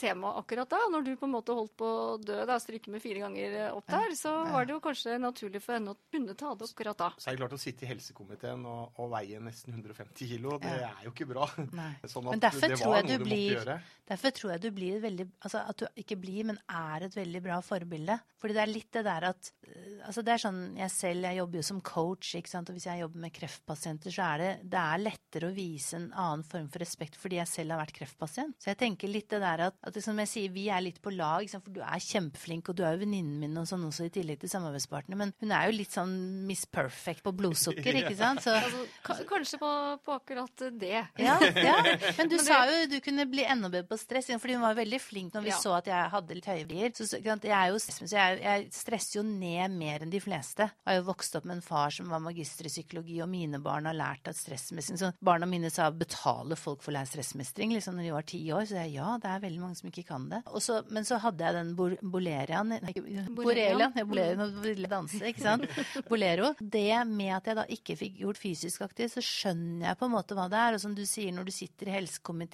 [0.00, 0.80] tema akkurat da.
[0.92, 3.86] Når du på en måte holdt på å dø, da, stryke med fire ganger opp
[3.90, 4.52] der, så Ja.
[4.52, 7.10] var det jo kanskje naturlig for henne å kunne ta det akkurat da.
[7.18, 10.76] Så er det klart å sitte i helsekomiteen og, og veie nesten 150 kilo, det
[10.80, 10.92] Ja.
[11.00, 11.48] er jo ikke bra.
[11.72, 11.92] Nei.
[12.06, 13.78] Sånn Men at derfor det tror jeg du blir gjøre.
[14.06, 17.16] Derfor tror jeg du blir et veldig Altså at du ikke blir, men er et
[17.16, 18.14] veldig bra forbilde.
[18.38, 21.38] Fordi det er litt det der at øh, Altså det er sånn Jeg selv, jeg
[21.40, 22.70] jobber jo som coach, ikke sant.
[22.70, 26.04] Og hvis jeg jobber med kreftpasienter, så er det Det er lettere å vise en
[26.14, 28.54] annen form for respekt fordi jeg selv har vært kreftpasient.
[28.62, 31.02] Så jeg tenker litt det der at, at det, som jeg sier, vi er litt
[31.02, 31.66] på lag, ikke sant?
[31.66, 34.38] for du er kjempeflink, og du er jo venninnen min og sånn også, i tillegg
[34.44, 36.14] til samarbeidspartner, men hun er jo litt sånn
[36.46, 38.44] Miss Perfect på blodsukker, ikke sant?
[38.46, 39.72] Så Altså, kanskje på,
[40.06, 40.94] på akkurat det.
[41.18, 41.76] ja, ja.
[42.20, 44.64] Men du Men det- sa jo du kunne bli enda bedre på stress, fordi hun
[44.66, 45.58] var veldig flink når vi Ja.
[45.62, 46.90] så at jeg hadde litt høye verdier.
[46.96, 47.78] Så, så, jeg, er jo,
[48.10, 50.66] jeg, jeg stresser jo ned mer enn de fleste.
[50.70, 53.60] Jeg har jo vokst opp med en far som var magister i psykologi, og mine
[53.62, 57.72] barn har lært at stressmestring Så barna mine sa betale folk for å lære stressmestring
[57.76, 58.66] liksom når de var ti år.
[58.66, 60.42] Så jeg ja, det er veldig mange som ikke kan det.
[60.52, 61.74] Og så, men så hadde jeg den
[62.82, 63.92] nei, ikke- Borelian.
[64.06, 65.66] Bolerian og ville danse, ikke sant.
[66.10, 66.54] Bolero.
[66.60, 70.14] Det med at jeg da ikke fikk gjort fysisk aktiv, så skjønner jeg på en
[70.14, 70.76] måte hva det er.
[70.76, 71.96] Og som du sier, når du sitter i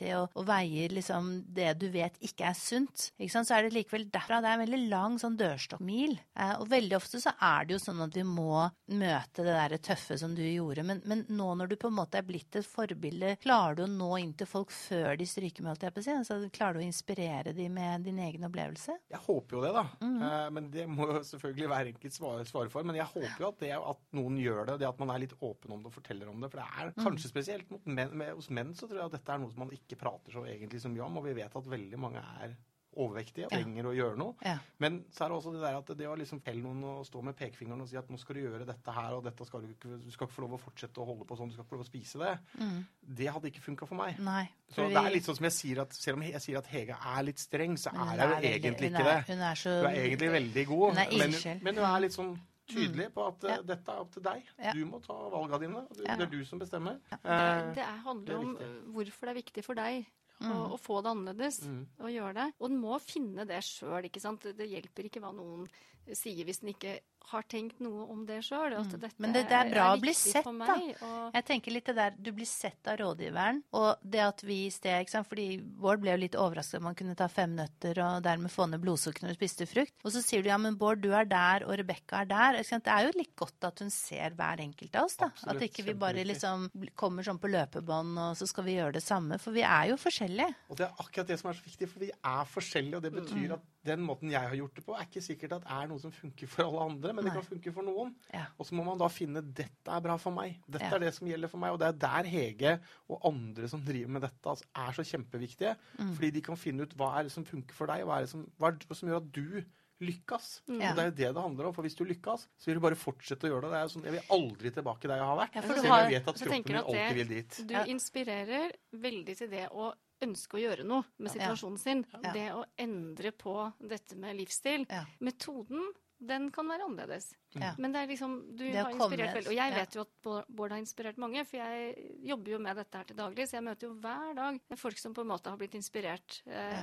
[0.02, 3.62] helsekomité og, og veier liksom det du vet ikke er sunt, ikke sant, så er
[3.68, 4.40] det likevel derfra.
[4.42, 6.16] Det er en veldig lang sånn dørstokkmil.
[6.38, 9.78] Eh, og veldig ofte så er det jo sånn at vi må møte det derre
[9.82, 10.84] tøffe som du gjorde.
[10.86, 13.90] Men, men nå når du på en måte er blitt et forbilde, klarer du å
[13.90, 16.14] nå inn til folk før de stryker med, holdt jeg på å si?
[16.16, 18.98] Altså, klarer du å inspirere dem med din egen opplevelse?
[19.12, 19.86] Jeg håper jo det, da.
[20.02, 20.22] Mhm.
[20.28, 22.86] Eh, men det må jo selvfølgelig hver enkelt svare, svare for.
[22.88, 25.34] Men jeg håper jo at det at noen gjør det, det at man er litt
[25.42, 26.50] åpen om det og forteller om det.
[26.52, 27.04] For det er Mhm.
[27.06, 29.58] kanskje spesielt mot menn, med, hos menn så tror jeg at dette er noe som
[29.64, 31.16] man ikke prater så egentlig så mye om.
[31.18, 32.55] Og vi vet at veldig mange er
[32.94, 34.35] overvektige og trenger å gjøre noe.
[34.44, 34.59] Ja.
[34.85, 37.22] Men så er det også det der at det å liksom felle noen og stå
[37.24, 39.70] med pekefingeren og si at nå skal du gjøre dette her, og dette skal du
[39.72, 41.72] ikke, du skal ikke få lov å fortsette å holde på sånn, du skal ikke
[41.72, 42.85] få lov å spise det, Mm.
[43.16, 44.18] det hadde ikke funka for meg.
[44.20, 44.44] Nei.
[44.68, 46.66] Så for det er litt sånn som jeg sier at selv om jeg sier at
[46.66, 49.26] Hege er litt streng, så hun er jeg jo veldig- egentlig hun ikke er- det.
[49.33, 52.12] Hun er så hun er egentlig veldig god, Hun er men, men hun er litt
[52.12, 52.38] sånn
[52.74, 53.62] tydelig på at eh, Ja.
[53.62, 54.42] dette er opp til deg.
[54.58, 54.72] Ja.
[54.72, 55.87] Du må ta valga dine.
[55.94, 56.16] Du, Ja.
[56.16, 56.98] Det er du som bestemmer.
[57.11, 58.56] Det, Eh, det er, handler det er om
[58.94, 60.06] hvorfor det er viktig for deg
[60.40, 60.72] å, Mm.
[60.72, 61.61] å få det annerledes.
[61.66, 61.87] Mm.
[62.00, 62.52] og gjøre det.
[62.61, 64.02] Og en må finne det sjøl.
[64.02, 65.68] Det det hjelper ikke hva noen
[66.12, 66.98] sier hvis en ikke
[67.30, 68.72] har tenkt noe om det sjøl.
[68.76, 69.11] Mm.
[69.18, 71.06] Men det- det er bra å bli sett, meg, da.
[71.06, 74.66] Og, Jeg tenker litt det der, Du blir sett av rådgiveren, og det at vi
[74.66, 75.28] i sted ikke sant?
[75.28, 78.68] Fordi Bård ble jo litt overrasket om man kunne ta fem nøtter og dermed få
[78.68, 79.92] ned blodsukkeret når du spiste frukt.
[80.04, 82.52] Og så sier du ja, men Bård, du er der, og Rebekka er der.
[82.62, 85.26] Det er jo litt godt at hun ser hver enkelt av oss, da.
[85.26, 88.92] Absolutt, at ikke vi bare liksom kommer sånn på løpebånd, og så skal vi gjøre
[88.94, 89.38] det samme.
[89.40, 90.54] For vi er jo forskjellige.
[90.70, 92.96] Og det er akkurat det som er så viktig, for vi er forskjellige.
[92.96, 93.52] Og det betyr Mm.
[93.54, 96.11] at den måten jeg har gjort det på, er ikke sikkert at er noe som
[96.12, 97.40] funker for alle andre, men det Nei.
[97.40, 98.14] kan funke for noen.
[98.33, 98.46] Ja.
[98.59, 100.59] Og så må man da finne dette er bra for meg.
[100.68, 100.94] Dette Ja.
[100.96, 101.72] er det som gjelder for meg.
[101.72, 105.77] Og det er der Hege og andre som driver med dette, altså, er så kjempeviktige.
[105.98, 106.14] Mm.
[106.16, 108.31] Fordi de kan finne ut hva er det som funker for deg, hva er det
[108.31, 109.64] som, hva er det som gjør at du
[110.03, 110.62] lykkes.
[110.66, 110.81] Mm.
[110.83, 111.75] Og det er jo det det handler om.
[111.75, 113.70] For hvis du lykkes, så vil du bare fortsette å gjøre det.
[113.70, 115.55] det er sånn, jeg vil aldri tilbake der jeg har vært.
[115.55, 117.66] Ja, for selv du om har- jeg vet at kroppen min det- alltid vil dit.
[117.68, 122.07] Du inspirerer veldig til det å ønske å gjøre noe med situasjonen sin.
[122.22, 122.33] Ja.
[122.33, 124.87] Det å endre på dette med livsstil.
[124.90, 125.05] Ja.
[125.20, 125.83] Metoden,
[126.28, 127.32] den kan være annerledes.
[127.60, 127.72] Ja.
[127.78, 129.50] Men det er liksom, du Det har inspirert veldig.
[129.50, 129.80] Og jeg ja.
[129.80, 133.18] vet jo at Bård- har inspirert mange, for jeg jobber jo med dette her til
[133.18, 133.48] daglig.
[133.50, 136.78] Så jeg møter jo hver dag folk som på en måte har blitt inspirert eh,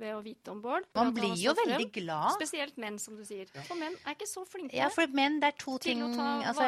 [0.00, 0.88] ved å vite om Bård.
[0.98, 1.92] Man blir jo veldig frem.
[2.00, 2.34] glad.
[2.36, 3.48] Spesielt menn, som du sier.
[3.54, 6.10] For menn er ikke så flinke Ja, for menn, det er to til ting å
[6.14, 6.66] ta altså,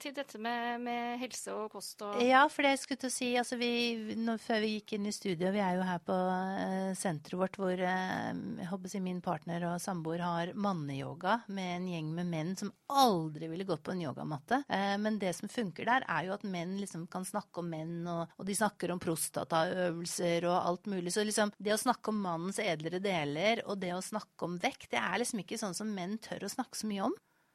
[0.00, 3.14] til dette med, med helse og kost og Ja, for det jeg skulle til å
[3.14, 3.70] si altså vi,
[4.18, 7.58] nå, Før vi gikk inn i studio, vi er jo her på uh, senteret vårt
[7.60, 12.10] hvor uh, jeg håper å si min partner og samboer har manneyoga med en gjeng
[12.16, 14.62] med menn som aldri ville gått på en yogamatte.
[14.68, 17.96] Eh, men det som funker der, er jo at menn liksom kan snakke om menn,
[18.10, 21.12] og, de snakker om prostataøvelser og alt mulig.
[21.14, 24.90] Så liksom det å snakke om mannens edlere deler og det å snakke om vekt,
[24.94, 27.14] det er liksom ikke sånn som menn tør å snakke så mye om.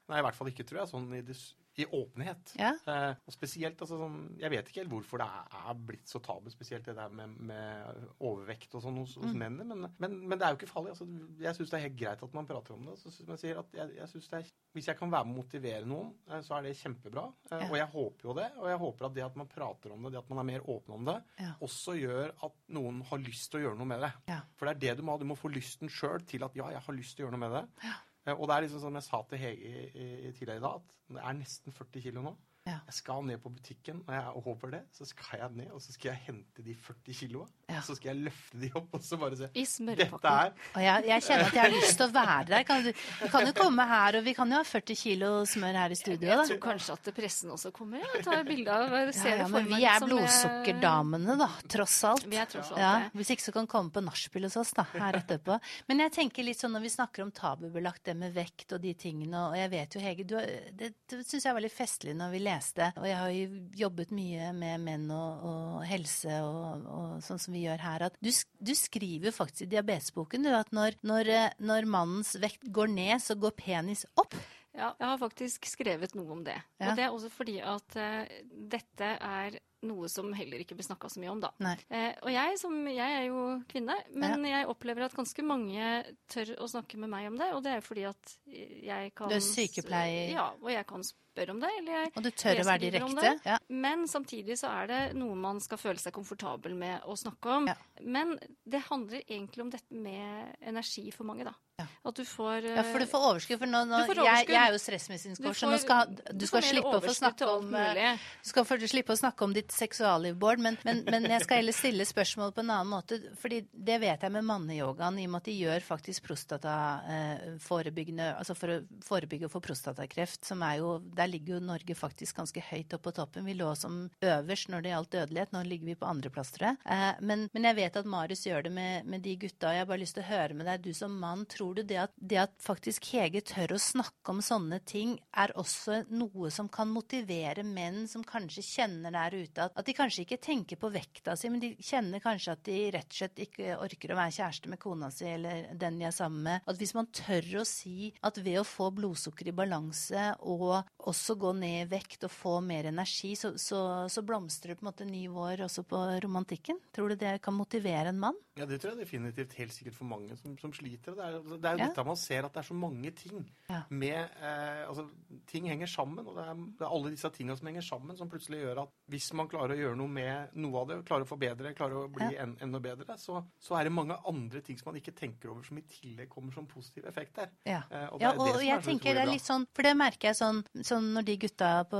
[0.09, 0.91] Nei, i hvert fall ikke, tror jeg.
[0.93, 1.37] Sånn i, det-
[1.79, 2.53] i åpenhet.
[2.59, 2.73] Ja.
[2.87, 6.19] Eh, og spesielt, altså sånn Jeg vet ikke helt hvorfor det er, er blitt så
[6.23, 9.39] tabu, spesielt det der med, med overvekt og sånn hos, hos Mm.
[9.39, 9.75] mennene.
[9.75, 10.93] Men, men, men det er jo ikke farlig.
[10.95, 11.05] Altså,
[11.39, 12.97] jeg syns det er helt greit at man prater om det.
[12.99, 15.35] Så, som jeg sier at jeg, jeg synes det er, hvis jeg kan være med
[15.35, 17.27] å motivere noen, eh, så er det kjempebra.
[17.51, 17.69] Eh, Ja.
[17.69, 18.49] Og jeg håper jo det.
[18.57, 20.61] Og jeg håper at det at man prater om det, det at man er mer
[20.69, 21.53] åpen om det, Ja.
[21.61, 24.11] også gjør at noen har lyst til å gjøre noe med det.
[24.27, 24.41] Ja.
[24.57, 25.17] For det er det du må ha.
[25.21, 27.49] Du må få lysten sjøl til at ja, jeg har lyst til å gjøre noe
[27.49, 27.65] med det.
[27.83, 31.23] Eh, Og det er liksom som jeg sa til Hege tidligere i dag, at det
[31.23, 32.35] er nesten 40 kilo nå.
[32.69, 32.77] Ja.
[32.89, 34.81] Jeg skal ned på butikken, og jeg håper det.
[34.95, 37.47] Så skal jeg ned, og så skal jeg hente de 40 kiloa.
[37.69, 37.81] Ja.
[37.85, 39.49] Så skal jeg løfte de opp, og så bare se.
[39.53, 40.29] I Dette smørpakken.
[40.29, 42.63] er Og jeg, jeg kjenner at jeg har lyst til å være der.
[42.69, 45.79] Kan du, du kan jo komme her, og vi kan jo ha 40 kilo smør
[45.81, 46.45] her i studio, Jeg da.
[46.51, 48.05] tror kanskje at pressen også kommer.
[48.15, 51.49] og tar bilde av Ja, ser ja, det men vi er blodsukkerdamene, da.
[51.69, 52.25] Tross alt.
[52.29, 53.11] Vi er tross alt Ja, det.
[53.19, 54.85] hvis ikke så kan komme på nachspiel hos oss, da.
[54.93, 55.59] Her etterpå.
[55.87, 58.93] Men jeg tenker litt sånn når vi snakker om tabubelagt, det med vekt og de
[58.93, 60.35] tingene, og jeg vet jo, Hege, du,
[60.79, 62.91] det, det syns jeg er veldig festlig når vi leste.
[62.99, 67.55] Og jeg har jo jobbet mye med menn og, og helse og, og sånn som
[67.55, 68.07] vi gjør her.
[68.09, 72.35] At du, du skriver jo faktisk i diabetesboken du, at når, når, eh, når mannens
[72.41, 74.37] vekt går ned, så går penis opp.
[74.75, 76.59] Ja, jeg har faktisk skrevet noe om det.
[76.79, 76.91] Ja.
[76.91, 78.37] Og det er også fordi at uh,
[78.69, 81.51] dette er noe som heller ikke blir snakka så mye om, da.
[81.87, 86.51] Eh, og jeg, som, jeg er jo kvinne, men jeg opplever at ganske mange tør
[86.59, 87.47] å snakke med meg om det.
[87.55, 90.33] Og det er fordi at jeg kan Du er sykepleier.
[90.35, 91.71] Ja, og jeg kan spørre om det.
[92.15, 93.35] Og du tør å være direkte.
[93.47, 93.59] Ja.
[93.69, 97.71] Men samtidig så er det noe man skal føle seg komfortabel med å snakke om.
[97.71, 97.77] Ja.
[98.03, 101.55] Men det handler egentlig om dette med energi for mange, da.
[101.79, 101.85] Ja.
[102.09, 103.59] At du får Ja, for du får overskudd.
[103.61, 104.55] For nå, nå, får jeg, overskudd.
[104.55, 107.47] jeg er jo stressmedisinsk coach, så nå skal, du du skal slippe å få snakke
[107.47, 108.25] om eh.
[108.43, 111.61] Du skal for, slippe å snakke om ditt seksualliv, Bård, men, men, men jeg skal
[111.61, 113.19] heller stille spørsmål på en annen måte.
[113.39, 118.53] fordi det vet jeg med manneyogaen, i og med at de gjør faktisk prostataforebyggende Altså
[118.57, 122.63] for å forebygge og få prostatakreft, som er jo Der ligger jo Norge faktisk ganske
[122.69, 123.47] høyt opp på toppen.
[123.47, 125.53] Vi lå som øverst når det gjaldt dødelighet.
[125.55, 126.79] Nå ligger vi på andreplass, tror jeg.
[126.95, 129.69] Eh, men, men jeg vet at Marius gjør det med, med de gutta.
[129.69, 131.83] og Jeg har bare lyst til å høre med deg, du som mann, tror du
[131.83, 136.51] det at, det at faktisk Hege tør å snakke om sånne ting, er også noe
[136.53, 140.79] som kan motivere menn som kanskje kjenner der ute at, at de kanskje ikke tenker
[140.79, 144.19] på vekta si, men de kjenner kanskje at de rett og slett ikke orker å
[144.19, 146.67] være kjæreste med kona si eller den de er sammen med.
[146.69, 150.79] At hvis man tør å si at ved å få blodsukker i balanse og
[151.09, 154.85] også gå ned i vekt og få mer energi, så, så, så blomstrer det på
[154.85, 156.79] en måte ny vår også på romantikken.
[156.95, 158.37] Tror du det kan motivere en mann?
[158.59, 161.15] Ja, det tror jeg definitivt helt sikkert for mange som, som sliter.
[161.15, 161.87] Det er, det er jo Ja.
[161.87, 163.83] dette man ser, at det er så mange ting Ja.
[163.89, 165.05] med eh, Altså,
[165.47, 168.29] ting henger sammen, og det er, det er alle disse tingene som henger sammen, som
[168.29, 171.29] plutselig gjør at hvis man klarer å gjøre noe med noe av det, klarer å
[171.29, 174.91] forbedre, klarer å bli en, enda bedre, så, så er det mange andre ting som
[174.91, 177.49] man ikke tenker over, som i tillegg kommer som positiv effekt der.
[177.65, 177.81] Ja.
[177.89, 180.39] Eh, og Ja, og er jeg tenker det er litt sånn, for det merker jeg
[180.41, 181.99] sånn, sånn når de gutta på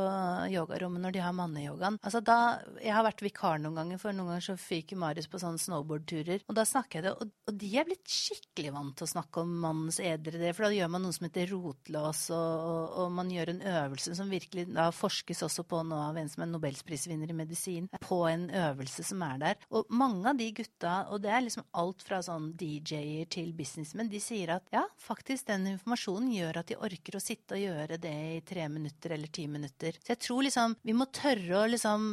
[0.51, 1.99] yogarommet, når de har manneyogaen.
[2.03, 5.39] Altså da, jeg har vært vikar noen ganger, for noen ganger så fyker Marius på
[5.41, 6.43] sånne snowboardturer.
[6.49, 9.51] Og da snakker jeg det, og, de er blitt skikkelig vant til å snakke om
[9.61, 13.29] mannens edre del, for da gjør man noe som heter rotlås, og, og, og man
[13.33, 17.29] gjør en øvelse som virkelig da forskes også på nå av en som er nobelsprisvinner
[17.29, 19.59] i medisin, på en øvelse som er der.
[19.69, 24.09] Og mange av de gutta, og det er liksom alt fra sånn DJ-er til businessmen,
[24.09, 27.99] de sier at ja, faktisk den informasjonen gjør at de orker å sitte og gjøre
[28.01, 30.01] det i tre minutter eller ti minutter.
[30.01, 32.09] Så jeg tror liksom vi må tørre å liksom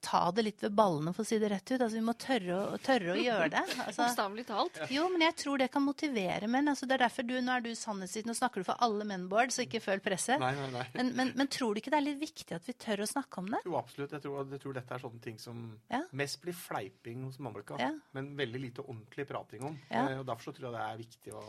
[0.00, 1.80] ta det litt ved ballene, for å si det rett ut.
[1.80, 3.62] Altså vi må tørre å, tørre å gjøre det.
[3.88, 4.04] Altså,
[4.46, 4.78] talt.
[4.92, 6.68] jo, men jeg tror det kan motivere menn.
[6.70, 9.24] Altså, det er derfor du, nå er du sannhetsvitne, nå snakker du for alle menn,
[9.30, 10.38] Bård, så ikke føl presset.
[10.42, 10.84] Nei, nei, nei.
[10.94, 13.42] Men, men, men tror du ikke det er litt viktig at vi tør å snakke
[13.42, 13.62] om det?
[13.66, 14.14] Jo, absolutt.
[14.16, 16.02] Jeg tror, jeg tror dette er sånne ting som Ja.
[16.12, 17.90] mest blir fleiping hos mannfolka, Ja.
[18.14, 19.78] men veldig lite ordentlig prating om.
[19.90, 20.06] Ja.
[20.12, 21.42] Eh, og Derfor så tror jeg det er viktig å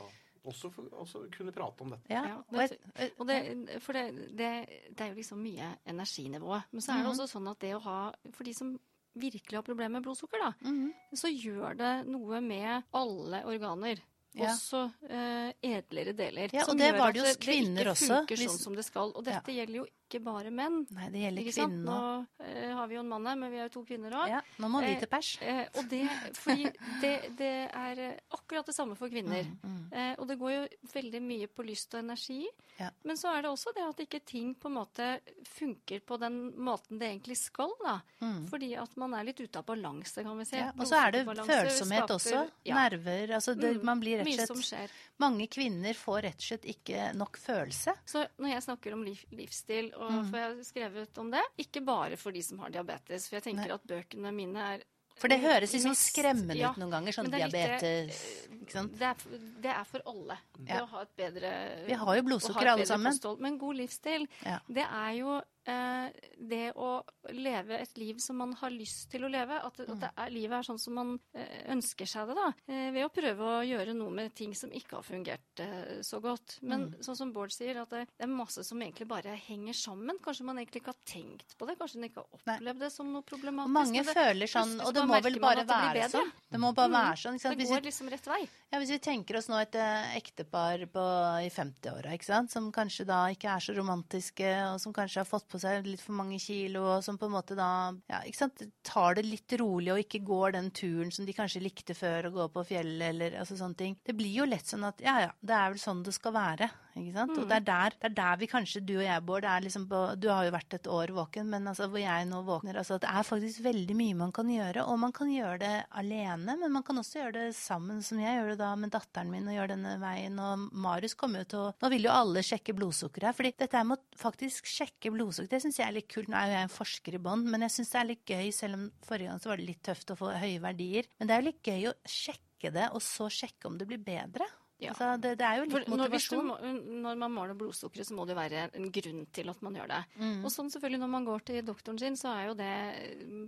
[0.46, 2.10] også, for, også kunne prate om dette.
[2.10, 2.24] Ja.
[2.28, 4.06] Ja, og det- Og det, for det,
[4.38, 4.52] det,
[4.96, 6.62] det er jo liksom mye energinivå.
[6.72, 7.12] Men så er det Mhm.
[7.20, 8.80] også sånn at det å ha For de som
[9.18, 10.94] virkelig har problemer med blodsukker, da, Mhm.
[11.14, 14.00] så gjør det noe med alle organer.
[14.36, 14.46] Ja.
[14.54, 16.50] Også eh, edlere deler.
[16.54, 18.60] Ja, og som det gjør var at det hos kvinner det ikke funker hvis- sånn
[18.60, 19.12] som det skal.
[19.16, 20.82] Og dette gjelder jo ikke bare menn.
[20.92, 21.74] Nei, det gjelder Ikke sant?
[21.74, 24.12] kvinnen Nå eh, har vi jo en mann her, men vi er jo to kvinner
[24.20, 24.28] òg.
[24.34, 25.30] Ja, nå må vi Eh, til pers.
[25.42, 26.02] Eh, og det,
[26.42, 26.66] fordi
[27.04, 29.46] det, det er eh, akkurat det samme for kvinner.
[29.46, 29.94] Mm, mm.
[29.94, 30.64] Eh, og det går jo
[30.96, 32.42] veldig mye på lyst og energi.
[32.80, 32.90] Ja.
[33.04, 35.08] Men så er det også det at ikke ting på en måte
[35.46, 37.74] funker på den måten det egentlig skal.
[37.84, 37.98] da.
[38.24, 38.48] Mm.
[38.50, 40.58] Fordi at man er litt ute av balanse, kan vi si.
[40.58, 42.44] Ja, og så er det følsomhet skaper- også.
[42.66, 43.36] Nerver.
[43.36, 44.92] Altså det, Mm, man blir rett og slett.
[45.20, 47.94] Mange kvinner får rett og slett ikke nok følelse.
[48.08, 50.30] Så når jeg snakker om liv, livsstil, og Mm.
[50.32, 53.68] for jeg skrevet om det, ikke bare for de som har diabetes, for jeg tenker
[53.68, 53.76] Nei.
[53.76, 54.84] at bøkene mine er
[55.20, 57.12] For det høres mest- skremmende ja, ut noen ganger.
[57.12, 58.94] Sånn litt diabetes Ikke sant?
[58.98, 60.38] Det er, for- det er for alle.
[60.58, 60.82] Det Ja.
[60.86, 63.12] å ha et bedre Vi har jo blodsukker alle sammen.
[63.12, 63.40] kosthold.
[63.42, 64.60] Men god livsstil, Ja.
[64.70, 67.04] det er jo eh, det å
[67.36, 69.60] leve et liv som man har lyst til å leve.
[69.64, 69.92] At, Mm.
[69.94, 72.48] at det er, livet er sånn som man eh, ønsker seg det, da.
[72.68, 76.22] Eh, ved å prøve å gjøre noe med ting som ikke har fungert eh, så
[76.22, 76.60] godt.
[76.62, 77.04] Men Mm.
[77.04, 80.18] sånn som Bård sier, at det, er masse som egentlig bare henger sammen.
[80.24, 81.78] Kanskje man egentlig ikke har tenkt på det.
[81.78, 83.66] Kanskje man ikke har opplevd det som noe problematisk.
[83.68, 86.32] Og mange det, føler sånn Og det må vel bare det være sånn.
[86.50, 86.98] Det må bare Mm.
[87.00, 87.36] være sånn.
[87.36, 87.58] Ikke sant?
[87.58, 88.48] det vi går liksom rett vei.
[88.72, 91.04] Ja, Hvis vi tenker oss nå et eh, ektepar på,
[91.46, 95.26] i 50-åra, ikke sant, som kanskje da ikke er så romantiske, og som kanskje har
[95.26, 97.70] fått på seg litt for mange kilo, og som på en måte da
[98.12, 101.64] ja, ikke sant, tar det litt rolig og ikke går den turen som de kanskje
[101.64, 103.98] likte før, å gå på fjellet eller altså sånne ting.
[104.06, 106.70] Det blir jo lett sånn at ja ja, det er vel sånn det skal være.
[107.00, 107.36] Ikke sant?
[107.40, 109.88] Og det er, der, det er der vi kanskje, du og jeg, Bård, er liksom
[109.90, 113.00] på, du har jo vært et år våken, men altså hvor jeg nå våkner altså
[113.02, 116.74] Det er faktisk veldig mye man kan gjøre, og man kan gjøre det alene, men
[116.74, 119.58] man kan også gjøre det sammen, som jeg gjør det da med datteren min og
[119.58, 120.40] gjør denne veien.
[120.44, 123.84] Og Marius kommer jo til å Nå vil jo alle sjekke blodsukkeret her, fordi dette
[123.88, 126.30] med å faktisk sjekke blodsukker, det syns jeg er litt kult.
[126.32, 128.52] Nå er jo jeg en forsker i bånn, men jeg syns det er litt gøy,
[128.56, 131.10] selv om forrige gang så var det litt tøft å få høye verdier.
[131.20, 134.02] Men det er jo litt gøy å sjekke det, og så sjekke om det blir
[134.04, 134.48] bedre.
[134.80, 134.94] Ja.
[134.94, 136.46] Altså, det, det er jo For litt når, du motivasjon.
[136.48, 136.58] må,
[137.04, 140.00] når man måler blodsukkeret, så må det være en grunn til at man gjør det.
[140.22, 140.38] Mm.
[140.48, 142.70] Og sånn selvfølgelig når man går til doktoren sin, så er jo det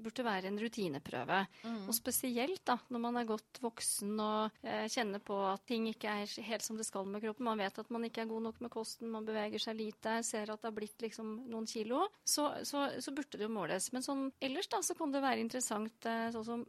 [0.03, 1.39] burde være en rutineprøve.
[1.63, 1.79] Mm.
[1.87, 6.17] Og spesielt da, når man er godt voksen og eh, kjenner på at ting ikke
[6.19, 7.47] er helt som det skal med kroppen.
[7.47, 10.51] Man vet at man ikke er god nok med kosten, man beveger seg lite, ser
[10.51, 12.03] at det har blitt liksom noen kilo.
[12.27, 13.91] Så, så, så burde det jo måles.
[13.95, 16.67] Men sånn ellers da, så kan det være interessant, eh, sånn som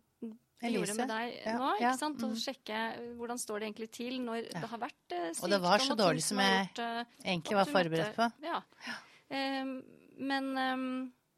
[0.62, 2.22] vi gjorde Elise, med deg ja, nå, ja, ikke sant?
[2.22, 2.36] Å mm.
[2.42, 5.40] sjekke eh, hvordan står det egentlig til når det har vært sykdom.
[5.42, 8.28] Og det var så dårlig som jeg gjort, eh, Egentlig var forberedt på.
[8.46, 8.60] Ja.
[9.32, 9.74] Um,
[10.22, 10.86] men um,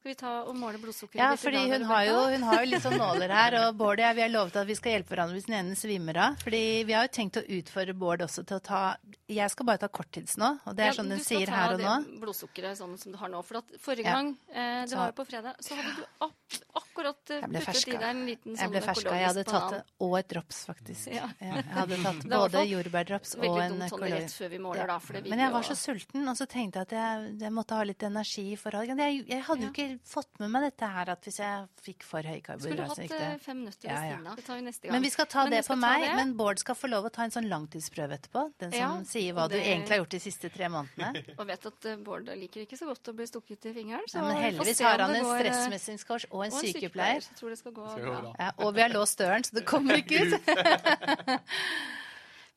[0.04, 2.68] skal vi ta og måle blodsukkeret Ja, fordi hun, hun har, jo, hun har jo
[2.68, 5.14] litt sånn nåler her, og Bård og jeg vi har lovet at vi skal hjelpe
[5.14, 6.36] hverandre hvis den ene svimmer av.
[6.44, 8.82] Fordi vi har jo tenkt å utfordre Bård også til å ta
[9.26, 11.72] Jeg skal bare ta korttids nå, og det er Ja, sånn du den sier her
[11.72, 11.92] og nå.
[12.04, 13.42] det blodsukkeret sånn som du har nå.
[13.42, 14.14] For at forrige Ja.
[14.20, 16.32] gang, eh, det Så- var jo på fredag, så hadde du ak
[16.76, 17.94] akkurat puttet ferska.
[17.94, 19.10] i deg en liten Jeg sånn ble ferska.
[19.16, 19.82] Jeg hadde tatt banan.
[20.00, 21.06] og et drops, faktisk.
[21.14, 21.28] Ja.
[21.40, 24.20] jeg hadde tatt både jordbærdrops og Veldig en dumt sånn økologisk.
[24.20, 24.98] rett før vi måler, da.
[24.98, 27.70] For det Men jeg var så sulten, og så tenkte jeg at jeg, jeg måtte
[27.74, 28.86] ha litt energi i forhold.
[28.86, 32.20] Jeg, jeg hadde jo ikke fått med meg dette her at hvis jeg fikk for
[32.22, 33.10] høy Skulle hatt det.
[33.10, 34.36] eh, fem minutter ved siden av.
[34.36, 34.92] Det tar vi neste gang.
[34.92, 36.14] Men vi skal ta Men det på meg.
[36.14, 38.52] Men Bård skal få lov å ta en sånn langtidsprøve etterpå.
[38.58, 39.58] Den som sier hva det...
[39.58, 41.22] du egentlig har gjort de siste tre månedene.
[41.38, 44.06] Og vet at eh, Bård liker ikke så godt å bli stukket i fingeren.
[44.10, 47.24] Så Ja, men heldigvis har han en går, eh, stressmestringskurs og en og sykepleier.
[47.24, 48.34] Jeg tror det skal gå bra.
[48.38, 50.34] Ja, og vi har låst døren, så det kommer ikke ut.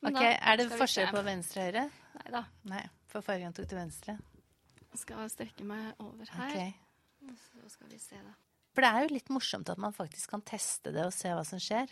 [0.06, 1.84] Ok, Er det forskjell på venstre og høyre?
[2.20, 2.43] Nei da.
[2.70, 4.13] Nei, for forrige gang tok du venstre.
[4.91, 6.52] Jeg skal strekke meg over her.
[6.52, 6.76] Okay.
[7.41, 8.36] Så skal vi se, da.
[8.78, 11.41] For det er jo litt morsomt at man faktisk kan teste det og se hva
[11.50, 11.89] som skjer.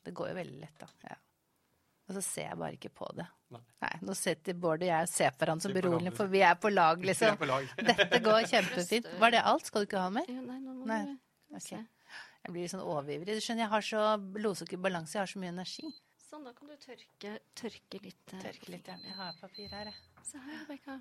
[0.00, 0.88] Det går jo veldig lett, da.
[1.10, 1.18] Ja.
[2.10, 3.24] Og så ser jeg bare ikke på det.
[3.54, 3.60] Nei.
[3.84, 6.56] Nei, Nå sitter Bård og jeg og ser på hverandre som beroligende, for vi er
[6.58, 7.36] på lag, liksom.
[7.38, 7.68] på lag.
[7.90, 9.06] Dette går kjempefint.
[9.22, 9.66] Var det alt?
[9.70, 10.26] Skal du ikke ha mer?
[10.30, 11.84] Ja, nei, nå må Nei, du okay.
[12.40, 13.36] Jeg blir sånn overivrig.
[13.38, 14.04] Du skjønner, jeg har så
[14.38, 15.90] blodsukkerbalanse, jeg har så mye energi.
[16.30, 18.34] Sånn, da kan du tørke, tørke litt.
[18.34, 18.96] eh, Tørke litt, ja.
[19.06, 20.24] Jeg har papir her, jeg.
[20.24, 20.98] Se her, Rebekka.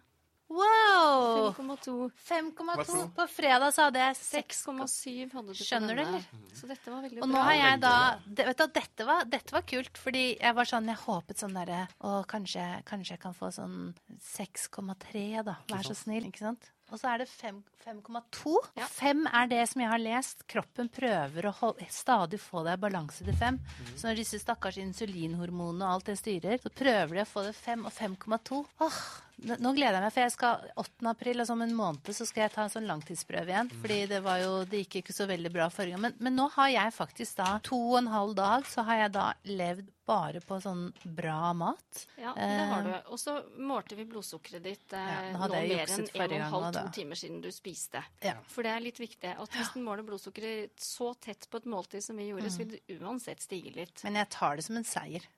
[0.50, 1.54] Wow!
[1.54, 2.12] 5,2.
[2.26, 3.04] 5,2.
[3.16, 6.26] På fredag så hadde jeg 6,7 hadde du Skjønner du, eller?
[6.58, 7.94] Så dette var veldig Og nå har jeg da
[8.26, 11.54] det, Vet du, dette var, dette var kult, fordi jeg var sånn Jeg håpet sånn
[11.54, 13.78] derre Å, kanskje, kanskje jeg kan få sånn
[14.26, 15.60] 6,3, da.
[15.70, 16.26] Vær så snill.
[16.32, 16.72] Ikke sant?
[16.90, 18.56] Og så er det 5,2.
[18.80, 18.88] Ja.
[18.90, 20.42] 5 er det som jeg har lest.
[20.50, 23.60] Kroppen prøver å holde, stadig få deg i balanse til 5.
[23.94, 27.54] Så når disse stakkars insulinhormonene og alt det styrer, så prøver de å få det
[27.60, 28.64] 5 og 5,2.
[28.88, 29.00] Åh,
[29.40, 31.06] nå gleder jeg meg, for jeg skal 8.
[31.12, 33.72] april, altså om en måned, så skal jeg ta en sånn langtidsprøve igjen.
[33.82, 36.04] Fordi det var jo Det gikk ikke så veldig bra forrige gang.
[36.08, 39.16] Men, men nå har jeg faktisk da to og en halv dag, så har jeg
[39.16, 42.04] da levd bare på sånn bra mat.
[42.18, 42.94] Ja, det har du.
[43.14, 46.46] Og så målte vi blodsukkeret ditt eh, Ja, nå nå mer enn en og en
[46.56, 48.02] halv, to timer siden du spiste.
[48.26, 48.38] Ja.
[48.50, 52.06] For det er litt viktig at hvis den måler blodsukkeret så tett på et måltid
[52.06, 54.02] som vi gjorde, så vil det uansett stige litt.
[54.08, 55.30] Men jeg tar det som en seier.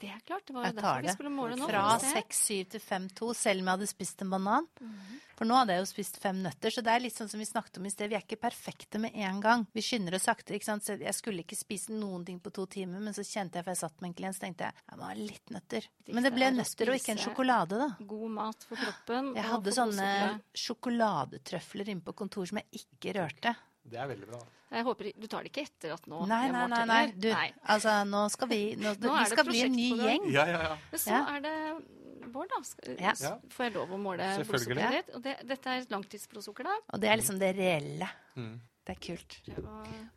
[0.00, 1.66] Det er klart, det var jo derfor vi skulle måle nå.
[1.68, 2.20] Fra for å se.
[2.64, 4.68] 6-7 til 5-2, selv om jeg hadde spist en banan.
[4.80, 5.18] Mhm.
[5.40, 7.46] For nå hadde jeg jo spist fem nøtter, så det er litt sånn som vi
[7.48, 8.10] snakket om i sted.
[8.12, 9.62] Vi er ikke perfekte med en gang.
[9.72, 10.52] Vi skynder oss sakte.
[10.52, 10.84] ikke sant?
[10.84, 13.72] Så jeg skulle ikke spise noen ting på to timer, men så kjente jeg, for
[13.72, 15.88] jeg satt med en klient, så tenkte jeg jeg må ha litt nøtter.
[16.12, 17.88] Men det ble er nøtter og ikke en sjokolade, da.
[18.12, 19.32] God mat for kroppen.
[19.36, 20.10] Jeg hadde sånne
[20.52, 23.56] sjokoladetrøfler inne på kontor som jeg ikke rørte.
[23.82, 24.40] Det er veldig bra.
[24.70, 26.82] Jeg håper Du tar det ikke etter at nå Nei, nei, nei.
[26.86, 27.00] nei.
[27.16, 27.48] Du, nei.
[27.64, 30.28] altså, nå skal vi nå, Nå Vi skal bli en ny gjeng.
[30.30, 30.76] Ja, ja, ja.
[30.92, 31.22] Men så Ja.
[31.36, 31.84] er det
[32.30, 32.60] Bård, da.
[32.62, 33.12] Skal, Ja.
[33.50, 35.14] Får jeg lov å måle blodsukkeret ditt?
[35.16, 36.76] Og det, dette er langtidsblodsukker, da.
[36.94, 38.06] Og det er liksom det reelle.
[38.36, 38.60] Mm.
[38.86, 39.34] Det er kult.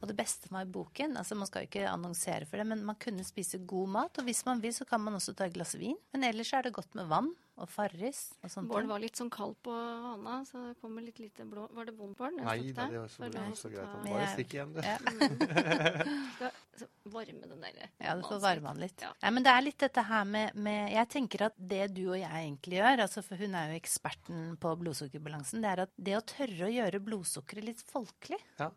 [0.01, 2.95] Og det beste med boken, altså man skal jo ikke annonsere for det, men man
[3.01, 5.73] kunne spise god mat, og hvis man vil så kan man også ta et glass
[5.79, 5.97] vin.
[6.13, 8.69] Men ellers er det godt med vann og Farris og sånt.
[8.71, 11.93] Bård var litt sånn kald på hånda, så det kommer litt lite blå Var det
[11.97, 12.33] vondt, Bård?
[12.37, 13.91] når Nei da, det var så, det var så greit.
[13.91, 14.79] Han Bare stikk igjen, du.
[14.81, 14.97] Ja.
[16.33, 19.03] Skal så varme den der Ja, du får varme den litt.
[19.05, 19.11] Ja.
[19.21, 22.17] Nei, men det er litt dette her med, med Jeg tenker at det du og
[22.17, 26.17] jeg egentlig gjør, altså for hun er jo eksperten på blodsukkerbalansen, det er at det
[26.17, 28.41] å tørre å gjøre blodsukkeret litt folkelig.
[28.57, 28.71] Ja.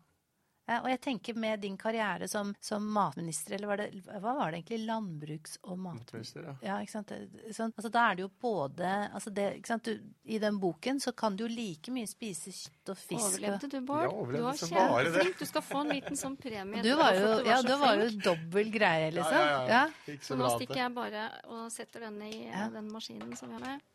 [0.67, 3.85] Ja, og jeg tenker med din karriere som, som matminister, eller var det,
[4.19, 4.79] hva var det egentlig?
[4.89, 5.77] Landbruks- og.
[5.79, 6.55] Matminister, ja.
[6.65, 7.13] Ja, ikke sant.
[7.55, 9.87] Sånn, altså, da er det jo både altså det, ikke sant?
[9.87, 13.29] Du, I den boken så kan du jo like mye spise kjøtt og fisk.
[13.29, 14.03] Overlevde du, Bård?
[14.03, 15.39] Ja, overlevde, du var kjempeflink.
[15.39, 16.83] Du skal få en liten sånn premie.
[16.87, 19.39] Du var jo, du ja, du det var jo dobbel greie, liksom.
[19.39, 20.13] Ja, ja, ja.
[20.17, 22.67] Ikke Så så nå stikker jeg bare og setter denne i Ja.
[22.75, 23.87] den maskinen som vi har med.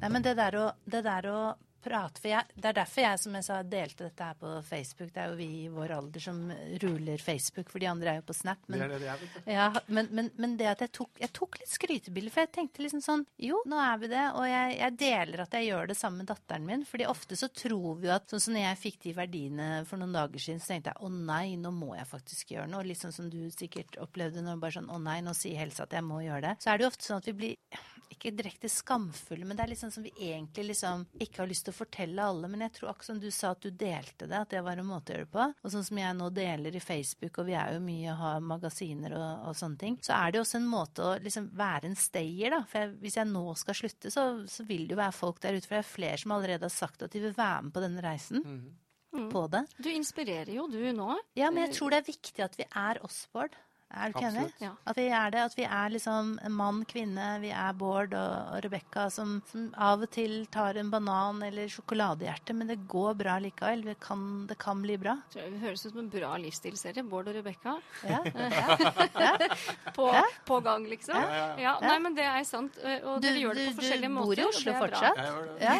[0.00, 1.38] Nei, men det der å, det der å
[1.84, 5.10] prate For jeg, det er derfor jeg, som jeg sa, delte dette her på Facebook.
[5.14, 6.40] Det er jo vi i vår alder som
[6.82, 8.62] ruler Facebook, for de andre er jo på Snap.
[8.66, 9.48] Det Men, er det jeg vet.
[9.54, 12.84] ja, men, men, men det at jeg tok, jeg tok litt skrytebilder, for jeg tenkte
[12.84, 15.98] liksom sånn Jo, nå er vi det, og jeg, jeg deler at jeg gjør det
[16.00, 16.84] sammen med datteren min.
[16.88, 20.00] fordi ofte så tror vi jo at Sånn som når jeg fikk de verdiene for
[20.00, 22.86] noen dager siden, så tenkte jeg å nei, nå må jeg faktisk gjøre noe.
[22.88, 25.92] Litt sånn som du sikkert opplevde når bare sånn å nei, nå sier helsa at
[25.98, 26.54] jeg må gjøre det.
[26.64, 27.82] Så er det jo ofte sånn at vi blir
[28.12, 31.66] ikke direkte skamfulle, men det er litt sånn som vi egentlig liksom ikke har lyst
[31.68, 32.50] til å fortelle alle.
[32.50, 34.88] Men jeg tror akkurat som du sa at du delte det, at det var en
[34.88, 35.48] måte å gjøre det på.
[35.64, 38.46] Og sånn som jeg nå deler i Facebook, og vi er jo mye og har
[38.52, 41.98] magasiner og, og sånne ting, så er det også en måte å liksom være en
[41.98, 42.62] stayer, da.
[42.70, 45.58] For jeg, hvis jeg nå skal slutte, så, så vil det jo være folk der
[45.58, 45.68] ute.
[45.68, 48.04] For det er flere som allerede har sagt at de vil være med på denne
[48.04, 48.42] reisen.
[49.30, 49.60] På det.
[49.78, 51.12] Du inspirerer jo, du nå.
[51.38, 53.54] Ja, men jeg tror det er viktig at vi er oss, Bård.
[53.94, 54.44] Er du ikke enig?
[54.60, 54.70] Ja.
[54.90, 55.40] At vi er det.
[55.48, 57.28] At vi er liksom en mann, kvinne.
[57.42, 61.68] Vi er Bård og, og Rebekka som, som av og til tar en banan eller
[61.72, 63.84] sjokoladehjerte, men det går bra likevel.
[63.86, 65.16] Det kan, det kan bli bra.
[65.32, 67.04] Tror jeg Det høres ut som en bra livsstilsserie.
[67.08, 67.76] Bård og Rebekka.
[68.08, 68.20] Ja.
[69.94, 70.08] På,
[70.46, 71.14] på gang, liksom.
[71.14, 72.76] Ja, ja, Ja, nei, men det er sant.
[73.04, 74.24] Og Du, dere gjør du, det på forskjellige måter.
[74.24, 75.20] Du bor i Oslo fortsatt?
[75.20, 75.28] Jeg.
[75.62, 75.74] Ja,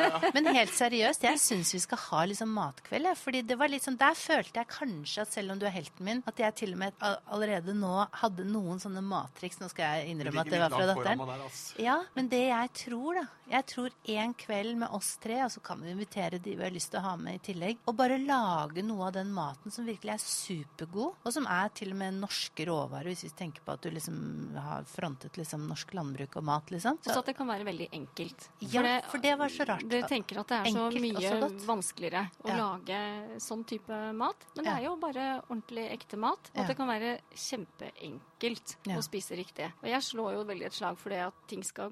[0.00, 0.30] ja.
[0.34, 3.10] Men helt seriøst, jeg syns vi skal ha liksom matkveld.
[3.10, 3.14] Ja.
[3.18, 6.06] Fordi det var litt sånn, Der følte jeg kanskje at selv om du er helten
[6.06, 7.20] min, at jeg til og med all-
[7.50, 9.58] allerede nå hadde noen sånne mattriks.
[9.60, 11.50] Nå skal jeg innrømme at det var fra datteren.
[11.82, 15.58] Ja, men det jeg tror, da Jeg tror en kveld med oss tre, og så
[15.60, 18.16] kan vi invitere de vi har lyst til å ha med i tillegg, og bare
[18.22, 22.14] lage noe av den maten som virkelig er supergod, og som er til og med
[22.20, 26.46] norske råvarer, hvis vi tenker på at du liksom har frontet liksom norsk landbruk og
[26.46, 27.00] mat, liksom.
[27.02, 28.46] Også at det kan være veldig enkelt.
[28.70, 29.82] Ja, for det var så rart.
[29.90, 32.56] Du tenker at det er så Enkelt så mye så vanskeligere å Ja.
[32.62, 34.46] lage sånn type mat.
[34.54, 34.78] Men det Ja.
[34.78, 36.50] er jo bare ordentlig ekte mat.
[36.54, 36.66] Og Ja.
[36.68, 38.29] det kan være kjempeenkelt
[38.86, 38.96] Ja.
[38.96, 39.68] å spise riktig.
[39.82, 41.90] Og jeg slår jo veldig et slag for det at ting skal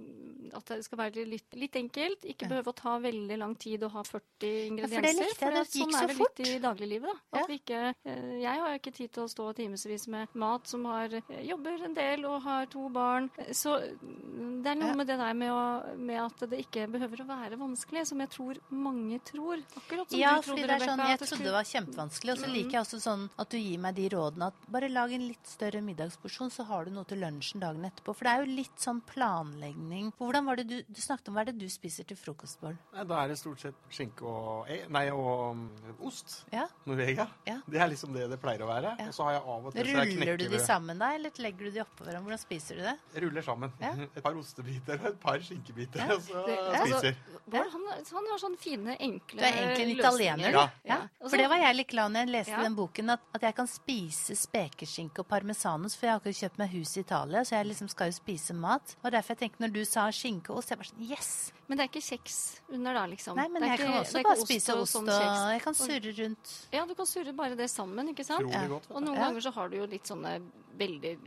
[0.55, 2.23] At det skal være litt, litt enkelt.
[2.25, 2.49] Ikke Ja.
[2.49, 4.89] behøve å ta veldig lang tid og ha 40 ingredienser.
[4.89, 6.39] for det likte jeg, det gikk sånn så er det fort.
[6.39, 7.21] litt i dagliglivet.
[7.33, 7.43] Da.
[7.49, 11.45] Ikke, eh, jeg har ikke tid til å stå timevis med mat som har eh,
[11.45, 13.29] jobber en del og har to barn.
[13.53, 17.21] Så mm, det er noe med det der med, å, med at det ikke behøver
[17.21, 19.59] å være vanskelig, som jeg tror mange tror.
[19.77, 22.33] Akkurat som Ja, du trodde, det er sånn, jeg trodde det var kjempevanskelig.
[22.33, 25.13] Og så liker jeg også sånn at du gir meg de rådene at bare lag
[25.13, 28.15] en litt større middagsporsjon, så har du noe til lunsjen dagen etterpå.
[28.15, 30.13] For det er jo litt sånn planlegging.
[30.19, 32.79] Hvordan var det du, du snakket om, hva er det du spiser til frokost, Bård?
[32.95, 35.65] Da er det stort sett skinke og e- Nei, og um,
[36.07, 36.45] ost.
[36.55, 36.69] Ja?
[36.87, 37.27] Norvegia.
[37.49, 37.59] Ja.
[37.67, 38.95] Det er liksom det det pleier å være.
[39.01, 39.09] Ja.
[39.11, 41.43] Og så har jeg av og til så jeg Ruller du de sammen da, eller
[41.43, 42.29] legger du de oppå hverandre?
[42.29, 42.97] Hvordan spiser du det?
[43.27, 43.75] Ruller sammen.
[43.83, 43.93] Ja.
[44.19, 46.15] Et par ostebiter og et par skinkebiter, Ja.
[46.15, 47.19] og så Det- spiser.
[47.49, 49.41] Bård, han, han har sånne fine, enkle løsninger.
[49.41, 50.59] Du er egentlig en italiener, du.
[50.59, 50.69] Ja.
[50.91, 51.29] Ja.
[51.29, 52.63] For det var jeg litt glad når jeg leste Ja.
[52.67, 56.59] den boken, at, at jeg kan spise spekeskinke og parmesanost, for jeg har ikke kjøpt
[56.59, 58.97] meg hus i Italia, så jeg liksom skal jo spise mat.
[59.05, 61.53] Og derfor jeg tenkte når du sa skinke og ost, jeg bare sånn yes!
[61.69, 62.39] Men det er ikke kjeks
[62.73, 63.37] under da, liksom.
[63.37, 65.53] Nei, men Det er jeg ikke- kan også bare ost spise og ost, sånn og
[65.53, 66.55] jeg kan surre rundt.
[66.73, 68.51] Ja, du kan surre bare det sammen, ikke sant?
[68.51, 68.67] Ja.
[68.67, 68.91] godt.
[68.91, 69.29] Og noen Ja.
[69.29, 70.41] ganger så har du jo litt sånne
[70.79, 71.19] veldig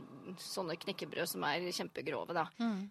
[0.42, 2.46] sånne knekkebrød som er kjempegrove, da.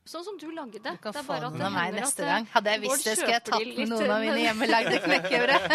[0.06, 0.82] Sånn som du lagde.
[0.82, 0.98] Mm.
[0.98, 2.48] Du kan Det er bare at det hender neste at, gang.
[2.54, 5.68] Hadde jeg visst det, skulle jeg tatt med noen av mine hjemmelagde knekkebrød.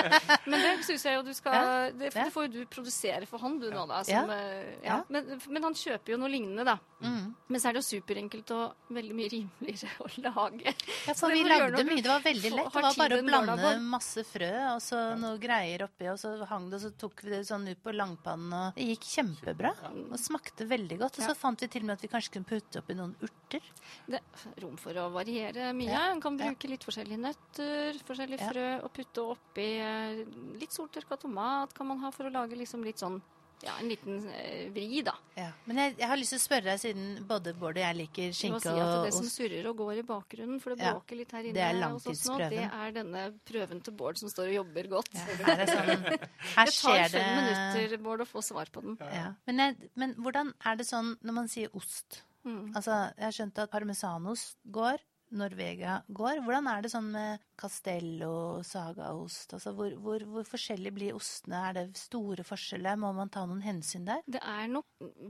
[0.47, 1.65] Men det syns jeg jo du skal Ja.
[1.91, 4.03] det, det får jo du produsere for han, du nå, da.
[4.07, 5.01] Som, eh, ja.
[5.09, 6.77] Men, men han kjøper jo noe lignende, da.
[7.01, 7.35] Mm.
[7.49, 10.73] Men så er det jo superenkelt og veldig mye rimeligere å lage.
[11.07, 12.03] Ja, for vi lagde mye.
[12.03, 12.73] Det var veldig lett.
[12.73, 16.71] Det var bare å blande masse frø og så noe greier oppi, og så hang
[16.71, 19.73] det, og så tok vi det sånn ut på langpannen, og det gikk kjempebra.
[20.11, 21.21] Og smakte veldig godt.
[21.21, 21.37] Og så.
[21.47, 23.63] Fant vi til og med at vi kanskje kunne putte oppi noen urter.
[24.11, 25.89] Det er rom for å variere mye.
[25.93, 26.11] Ja.
[26.13, 26.51] En kan Ja.
[26.51, 28.51] bruke litt forskjellige nøtter, forskjellige Ja.
[28.53, 30.25] frø, og putte oppi eh,
[30.61, 33.21] litt soltørka tomat kan man ha for å lage liksom litt sånn
[33.65, 35.15] ja, en liten eh, vri, da.
[35.39, 35.47] Ja.
[35.65, 38.27] Men jeg, jeg har lyst til å spørre deg, siden både Bård og jeg liker
[38.27, 40.85] Jeg må skinke si at og det som surrer og går i bakgrunnen, for det
[40.85, 40.93] Ja.
[40.97, 44.21] bråker litt her inne Det er hos oss nå, det er denne prøven til Bård
[44.21, 45.11] som står og jobber godt.
[45.17, 46.07] ja, her, er sånn,
[46.57, 48.99] her det tar skjer fem det minutter, Bård, å få svar på den.
[49.01, 49.33] ja.
[49.49, 52.23] men, jeg, men hvordan er det sånn når man sier ost?
[52.47, 52.77] Mm.
[52.79, 55.01] Altså, jeg har skjønt at parmesanost går,
[55.33, 56.39] Norvegia går.
[56.45, 59.55] Hvordan er det sånn med castello, sagaost?
[59.57, 61.63] Altså, hvor, hvor, hvor forskjellig blir ostene?
[61.71, 62.99] Er det store forskjeller?
[63.01, 64.23] Må man ta noen hensyn der?
[64.27, 64.87] Det er nok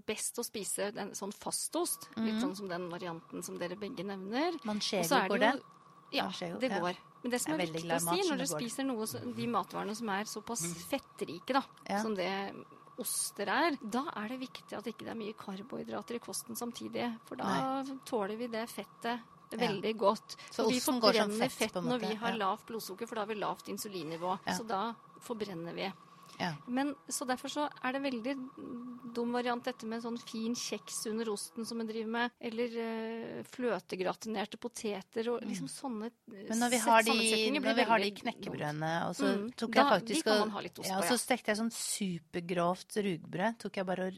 [0.08, 4.58] best å spise en sånn fastost, litt sånn som den varianten som dere begge nevner.
[4.68, 5.64] Manchego, går det jo
[6.14, 6.78] Ja, Manchego, det ja.
[6.80, 6.96] går.
[7.24, 9.96] Men det som er er viktig å si når du spiser noe, så- de matvarene
[9.96, 12.02] som er såpass fettrike, da, Ja.
[12.02, 12.30] som det
[12.98, 17.18] oster er, da er det viktig at ikke det er mye karbohydrater i kosten samtidig.
[17.26, 19.20] For da tåler vi det fettet
[19.50, 20.36] veldig godt.
[20.50, 22.36] Så og vi forbrenner fett, når vi har ja.
[22.36, 24.38] lavt blodsukker, for da har vi lavt insulinnivå.
[24.46, 24.52] Ja.
[24.56, 25.92] Så da forbrenner vi.
[26.38, 26.50] Ja.
[26.68, 28.34] Men så derfor så er det veldig
[29.14, 33.42] dum variant dette med sånn fin kjeks under osten som en driver med, eller øh,
[33.54, 36.48] fløtegratinerte poteter og liksom sånne eh, Mm.
[36.50, 37.14] Men når vi har de,
[37.60, 40.98] når vi har de knekkebrødene, og så Mm, tok da- jeg faktisk de og- ja,
[40.98, 43.58] på, og så stekte jeg sånn supergrovt rugbrød.
[43.58, 44.12] Tok jeg bare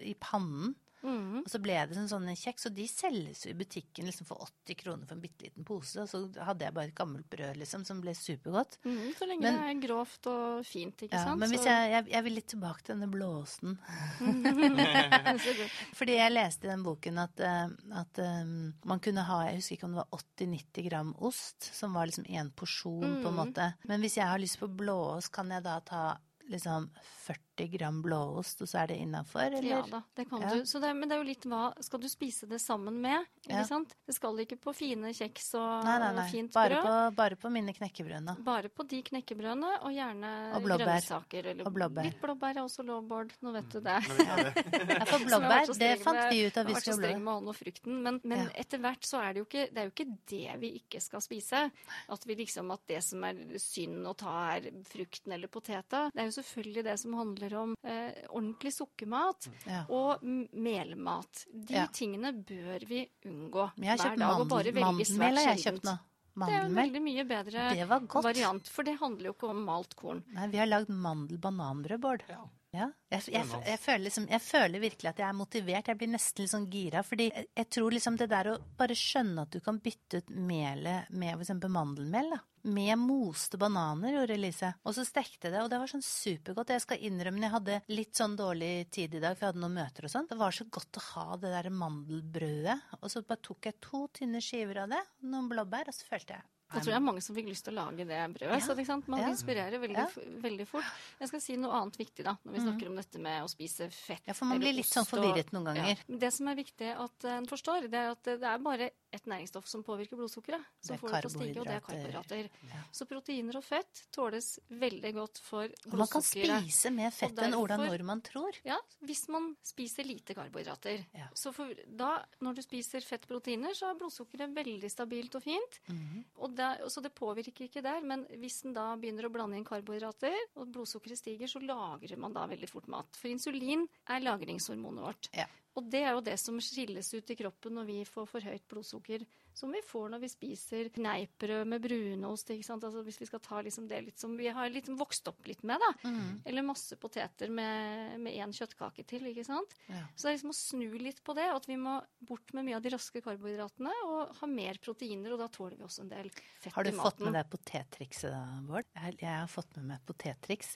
[0.00, 0.74] i pannen.
[1.02, 1.38] Mhm.
[1.44, 4.36] Og så ble det sånn sånne kjeks, og de selges jo i butikken liksom for
[4.44, 5.96] 80 kroner for en bitte liten pose.
[6.02, 8.76] Og så hadde jeg bare et gammelt brød liksom, som ble supergodt.
[8.84, 11.38] Mm, så lenge Men- det er grovt og fint, ikke Ja, sant.
[11.38, 13.78] men hvis Så- jeg, jeg, jeg vil litt tilbake til denne blåosten.
[15.98, 19.76] Fordi jeg leste i den boken at, eh, at um, man kunne ha Jeg husker
[19.76, 23.40] ikke om det var 80-90 gram ost, som var liksom én porsjon, på en Mm.
[23.40, 23.74] måte.
[23.86, 26.16] Men hvis jeg har lyst på blåost, kan jeg da ta
[26.50, 26.90] liksom
[27.26, 27.38] 40
[27.68, 29.62] gram blåost, og så er det innafor, eller?
[29.68, 30.54] Ja da, det kan Ja.
[30.54, 30.62] du.
[30.64, 33.26] Så det, men det er jo litt hva Skal du spise det sammen med?
[33.44, 33.64] Ikke Ja.
[33.64, 33.94] sant?
[34.06, 36.28] Det skal ikke på fine kjeks og Nei, nei, nei.
[36.30, 36.82] fint Bare brød.
[36.84, 38.36] på, bare på mine knekkebrødene.
[38.44, 41.46] Bare på de knekkebrødene, og gjerne Og grønnsaker.
[41.46, 42.04] Eller Og blåbær.
[42.04, 43.98] Litt blåbær er også lovbord, nå vet du det.
[44.18, 44.36] Ja.
[45.00, 47.22] Ja, for jeg blåbær, det fant vi ut av jeg vi har vært så streng
[47.24, 48.50] med og frukten, men, men Ja.
[48.62, 51.20] etter hvert så er det jo ikke det er jo ikke det vi ikke skal
[51.20, 51.70] spise.
[52.08, 56.10] At vi liksom at det som er synd å ta, er frukten eller poteta.
[56.12, 59.84] Det er jo selvfølgelig det som handler om eh, ordentlig sukkermat Ja.
[59.88, 60.22] og
[60.52, 61.44] melmat.
[61.52, 61.86] De Ja.
[61.86, 65.64] tingene bør vi unngå Men jeg har hver kjøpt dag og bare velge svært sjeldent.
[65.64, 65.98] kjøpt nå.
[66.40, 68.24] Det er jo en veldig mye bedre Det var godt.
[68.24, 70.22] variant, for det handler jo ikke om malt korn.
[70.32, 72.22] Nei, vi har lagd mandel-bananbrød, Bård.
[72.28, 72.44] Ja.
[72.72, 72.86] Ja.
[73.10, 75.88] Jeg, jeg, jeg, føler liksom, jeg føler virkelig at jeg er motivert.
[75.88, 77.02] Jeg blir nesten litt sånn gira.
[77.02, 80.30] Fordi jeg, jeg tror liksom det der å bare skjønne at du kan bytte ut
[80.30, 81.50] melet med f.eks.
[81.68, 82.38] mandelmel, da.
[82.62, 84.72] Med moste bananer, gjorde Elise.
[84.84, 86.74] Og så stekte jeg det, og det var sånn supergodt.
[86.74, 89.78] Jeg skal innrømme jeg hadde litt sånn dårlig tid i dag, for jeg hadde noen
[89.80, 90.28] møter og sånn.
[90.28, 92.78] Det var så godt å ha det der mandelbrødet.
[93.00, 96.36] Og så bare tok jeg to tynne skiver av det, noen blåbær, og så følte
[96.36, 98.62] jeg Jeg tror det er mange som fikk lyst til å lage det brødet.
[98.62, 99.08] så sant?
[99.08, 99.28] Man Ja.
[99.28, 100.06] inspirerer veldig, Ja.
[100.40, 100.84] veldig fort.
[101.18, 103.90] Jeg skal si noe annet viktig da, når vi snakker om dette med å spise
[103.90, 104.20] fett.
[104.26, 105.96] Ja, for man blir litt sånn forvirret noen ganger.
[106.08, 106.18] Ja.
[106.18, 109.66] Det som er viktig at en forstår, det er at det er bare et næringsstoff
[109.66, 110.62] som påvirker blodsukkeret.
[110.80, 112.50] Som får det til å stige, og det er karbohydrater.
[112.92, 115.92] Så proteiner og fett tåles veldig godt for blodsukkeret.
[115.92, 118.52] Og man kan spise mer fett enn Ola Nordmann tror.
[118.64, 121.04] Ja, hvis man spiser lite karbohydrater.
[121.14, 121.26] Ja.
[121.34, 125.80] Så for, da, når du spiser fettproteiner, så er blodsukkeret veldig stabilt og fint.
[125.88, 126.24] Mhm.
[126.38, 129.66] Og det, så det påvirker ikke der, men hvis en da begynner å blande inn
[129.66, 133.16] karbohydrater, og blodsukkeret stiger, så lagrer man da veldig fort mat.
[133.18, 135.30] For insulin er lagringshormonet vårt.
[135.36, 135.48] Ja.
[135.78, 138.66] Og det er jo det som skilles ut i kroppen når vi får for høyt
[138.70, 139.24] blodsukker.
[139.60, 142.48] Som vi får når vi spiser kneippbrød med brunost.
[142.54, 142.84] ikke sant?
[142.88, 145.62] Altså Hvis vi skal ta liksom det litt som vi har liksom vokst opp litt
[145.68, 145.76] med.
[145.82, 146.08] da.
[146.08, 146.40] Mm.
[146.48, 149.26] Eller masse poteter med én kjøttkake til.
[149.30, 149.74] ikke sant?
[149.90, 150.06] Ja.
[150.16, 151.46] Så det er liksom å snu litt på det.
[151.52, 155.34] At vi må bort med mye av de raske karbohydratene og ha mer proteiner.
[155.36, 156.76] Og da tåler vi også en del fett i maten.
[156.80, 158.88] Har du fått med deg potettrikset da, Bård?
[158.96, 160.74] Jeg, jeg har fått med meg potettriks.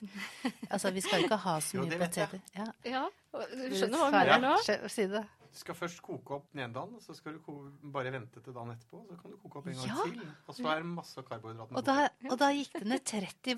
[0.69, 2.29] Altså, vi skal jo ikke ha så Jo, mye det vet jeg.
[2.29, 2.61] poteter.
[2.61, 2.69] Ja.
[2.85, 3.05] Ja,
[3.35, 4.89] Du skjønner hva jeg mener nå?
[4.93, 5.23] Si det.
[5.55, 7.45] Du skal først koke opp den ene dagen, så skal du
[7.93, 8.99] bare vente til dagen etterpå.
[9.07, 10.03] Så kan du koke opp en gang Ja.
[10.03, 10.19] til.
[10.49, 11.77] Og så er det masse karbohydrater.
[11.79, 13.55] Og da, og da gikk det ned 30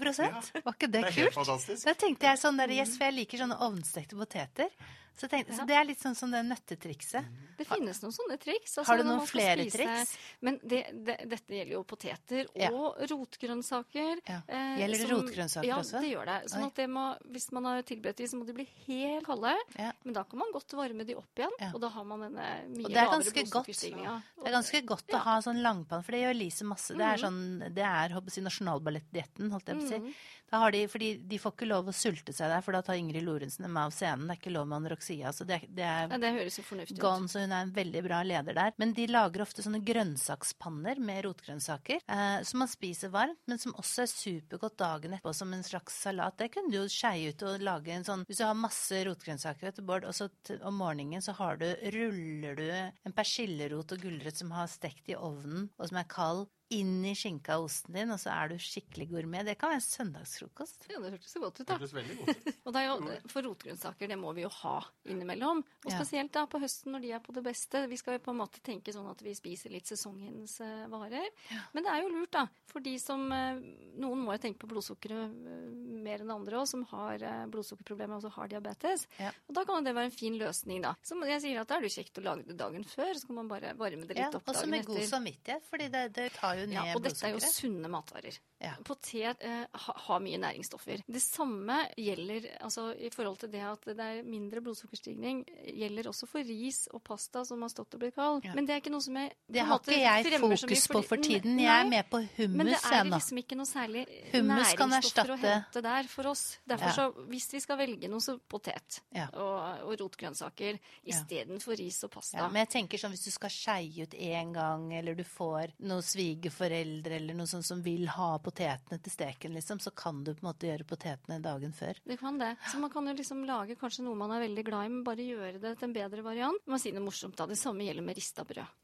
[0.61, 1.83] Var ikke det Det kult?
[1.85, 4.69] Da tenkte jeg sånn der, yes, for jeg liker sånne ovnstekte poteter.
[5.17, 7.25] Så, tenkte, så det er litt sånn som det nøttetrikset.
[7.57, 8.77] Det finnes noen sånne triks.
[8.77, 10.11] altså Har du noen flere spise- triks?
[10.45, 12.69] Men det, det, dette gjelder jo poteter Ja.
[12.69, 14.21] og rotgrønnsaker.
[14.29, 14.41] Ja.
[14.47, 15.93] eh, Gjelder det som- rotgrønnsaker ja, også?
[15.93, 16.49] Ja, det gjør det.
[16.51, 19.55] Sånn at det må, hvis man har tilberedt de, så må de bli helt kalde.
[19.79, 19.91] Ja.
[20.03, 21.71] Men da kan man godt varme de opp igjen, Ja.
[21.73, 24.15] og da har man denne mye er lavere blodsukkerstigninga.
[24.37, 26.95] Det er ganske godt å ha sånn langpanne, for det gjør Lise masse.
[26.97, 27.39] Det er sånn,
[27.73, 30.17] det er håper jeg, nasjonalballettdietten, holdt jeg på å si.
[30.47, 32.95] Da har de, fordi de får ikke lov å sulte seg der, for da tar
[32.95, 34.29] Ingrid Lorentzen dem av scenen.
[34.29, 35.33] Det er ikke lov med anoroksia.
[35.35, 37.01] Så det, det er Ja, det høres jo fornuftig ut.
[37.03, 38.71] Gone, så hun er en veldig bra leder der.
[38.79, 43.75] Men de lager ofte sånne grønnsakspanner med rotgrønnsaker, eh, som man spiser varmt, men som
[43.75, 46.37] også er supergodt dagen etterpå som en slags salat.
[46.39, 49.67] Det kunne du jo skeie ut og lage en sånn Hvis du har masse rotgrønnsaker,
[49.67, 50.29] vet du, Bård, og så
[50.61, 55.17] om morgenen så har du Ruller du en persillerot og gulrøtt som har stekt i
[55.17, 58.57] ovnen, og som er kald, inn i skinka og osten din, og så er du
[58.59, 59.45] skikkelig gourmet.
[59.47, 60.87] Det kan være en søndagsfrokost.
[60.91, 61.77] Ja, det hørtes så godt ut, Det da.
[61.79, 62.57] høres veldig godt ut.
[62.67, 64.73] Og det er jo, for rotgrønnsaker, det må vi jo ha
[65.07, 65.61] innimellom.
[65.85, 67.85] Og spesielt da på høsten når de er på det beste.
[67.87, 71.31] Vi skal jo på en måte tenke sånn at vi spiser litt sesongens eh, varer.
[71.71, 72.43] Men det er jo lurt, da.
[72.67, 73.63] For de som eh,
[74.03, 75.71] Noen må jo tenke på blodsukkeret eh,
[76.07, 79.05] mer enn andre også, som har eh, blodsukkerproblemer og også har diabetes.
[79.21, 79.31] Ja.
[79.47, 80.95] Og da kan det være en fin løsning, da.
[81.05, 83.39] Så jeg sier at da er det kjekt å lage det dagen før, så kan
[83.41, 85.11] man bare varme det litt Ja, opp også dagen med god etter.
[85.11, 88.39] samvittighet, fordi det, det tar jo ned Ja, og dette er jo sunne matvarer.
[88.63, 88.73] Ja.
[88.87, 91.03] Potet eh, ha, har mye næringsstoffer.
[91.05, 95.43] Det samme gjelder altså, i forhold til det at det er mindre blodsukkerstigning,
[95.77, 98.41] gjelder også for ris og pasta som har stått og blitt kald.
[98.47, 98.55] Ja.
[98.57, 101.21] Men det er ikke noe som jeg Det har ikke jeg mye fokus på for
[101.21, 101.59] tiden.
[101.61, 102.57] Jeg er med på hummus.
[102.57, 106.59] Men det er liksom ikke noe særlig Hummus næringsstoffer å hente der for oss.
[106.69, 108.99] Derfor så, hvis vi skal velge noe, så potet
[109.33, 110.77] og, og rotgrønnsaker
[111.09, 112.37] istedenfor ris og pasta.
[112.37, 115.73] Ja, men jeg tenker sånn hvis du skal skeie ut én gang, eller du får
[115.79, 120.33] noen svigerforeldre eller noe sånt som vil ha potetene til steken, liksom, så kan du
[120.33, 121.99] på en måte gjøre potetene dagen før.
[122.05, 122.53] Det kan det.
[122.71, 125.25] Så man kan jo liksom lage kanskje noe man er veldig glad i, men bare
[125.25, 126.67] gjøre det til en bedre variant.
[126.69, 127.47] Man sier noe morsomt da.
[127.49, 128.75] Det samme gjelder med rista brød.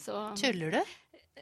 [0.00, 0.82] Så Tuller du?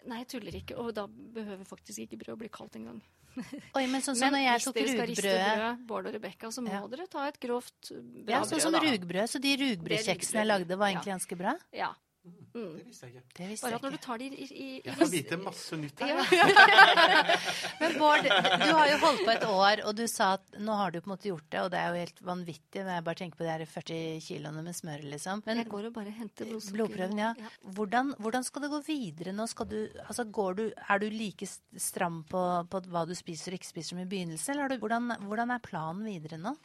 [0.07, 0.77] Nei, jeg tuller ikke.
[0.81, 3.01] Og da behøver faktisk ikke brød å bli kaldt engang.
[3.79, 6.07] Oi, men sånn som Men når jeg hvis tok dere skal riste rugbrødet brød, Bård
[6.11, 6.81] og Rebekka, så må Ja.
[6.91, 7.91] dere ta et grovt
[8.27, 8.91] bra Ja, sånn som brød, da.
[8.91, 9.29] rugbrød.
[9.31, 11.55] Så de rugbrødkjeksene jeg lagde, var egentlig ganske bra.
[11.73, 11.93] Ja.
[12.21, 12.73] Mm.
[12.77, 13.35] Det visste jeg ikke.
[13.39, 15.37] Det visste Bare jeg at når du tar det i, i, i Jeg får vite
[15.41, 16.11] masse nytt her.
[16.11, 16.47] Ja.
[17.81, 20.93] Men Bård, du har jo holdt på et år, og du sa at nå har
[20.93, 22.83] du på en måte gjort det, og det er jo helt vanvittig.
[22.85, 25.45] når jeg bare tenker på de her 40 kiloene med smør, liksom.
[25.47, 26.77] Men Jeg går og bare henter blodsukker.
[26.77, 27.31] Blodprøven, ja.
[27.79, 29.49] Hvordan, hvordan skal det gå videre nå?
[29.51, 31.49] Skal du, altså går du, er du like
[31.81, 34.57] stram på, på hva du spiser og ikke spiser som i begynnelsen?
[34.57, 36.57] Eller du, hvordan, hvordan er planen videre nå?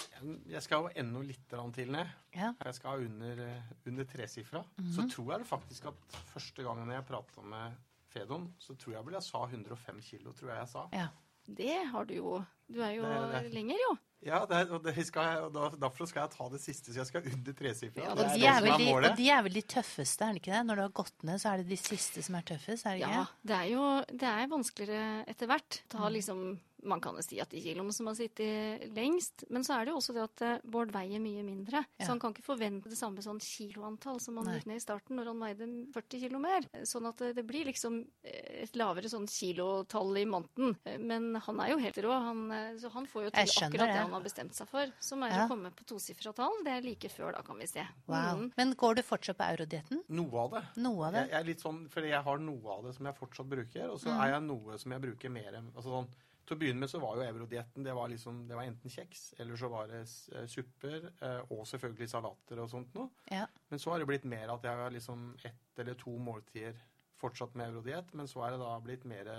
[0.51, 2.13] Jeg skal jo enda litt til ned.
[2.35, 2.51] Ja.
[2.65, 4.59] Jeg skal under, eh, under tresifra.
[4.75, 4.91] Mhm.
[4.91, 7.75] Så tror jeg det faktisk at første gangen jeg prata med
[8.13, 10.87] Fedon, så tror jeg vel jeg sa 105 kilo, tror jeg jeg sa.
[10.93, 11.07] ja.
[11.47, 12.43] Det har du jo.
[12.73, 13.97] Du er jo Det- det- lenger, jo.
[14.25, 16.91] Ja, det, er- og, det skal jeg, og da, derfor skal jeg ta det siste,
[16.91, 18.01] så jeg skal under tresifra.
[18.01, 20.57] Ja, Og de er, er de, og de er vel de tøffeste, er det ikke
[20.57, 20.65] det?
[20.65, 23.01] Når du har gått ned, så er det de siste som er tøffest, er det
[23.03, 23.11] ikke?
[23.13, 25.81] Ja, det er jo det er vanskeligere etter hvert.
[25.85, 25.89] Mm.
[25.93, 29.79] Ta liksom, man kan jo si at de kiloene som har sittet lengst, men så
[29.79, 31.81] er det jo også det at eh, Bård veier mye mindre.
[31.99, 32.05] Ja.
[32.05, 35.17] Så han kan ikke forvente det samme sånn kiloantall som han gikk ned i starten
[35.19, 36.67] når han veide 40 kilo mer.
[36.85, 40.75] Sånn at det, det blir liksom eh, et lavere sånn kilotall i måneden.
[40.85, 43.71] Eh, Men han er jo helt rå, han, eh, så han får jo til skjønner
[43.75, 44.03] akkurat det det.
[44.05, 44.93] han har bestemt seg for.
[44.99, 45.45] Som er Ja.
[45.45, 46.61] å komme på tosifra tall.
[46.63, 47.83] Det er like før, da, kan vi se.
[48.07, 48.37] Wow.
[48.45, 48.51] Mm.
[48.57, 50.03] Men går du fortsatt på eurodietten?
[50.09, 50.63] Noe av det.
[50.81, 51.25] Noe av det?
[51.25, 53.89] Jeg, jeg er litt sånn, fordi jeg har noe av det som jeg fortsatt bruker,
[53.89, 54.21] og så Mm.
[54.23, 56.07] er jeg noe som jeg bruker mer enn altså sånn,
[56.45, 59.33] Til å begynne med så var jo eurodietten det var liksom, det var enten kjeks,
[59.39, 60.01] eller så var det
[60.35, 63.09] eh, supper, eh, og selvfølgelig salater og sånt noe.
[63.31, 63.47] Ja.
[63.71, 66.75] Men så har det blitt mer at jeg har liksom ett eller to måltider
[67.17, 69.31] fortsatt med eurodiett, men så er det da blitt mer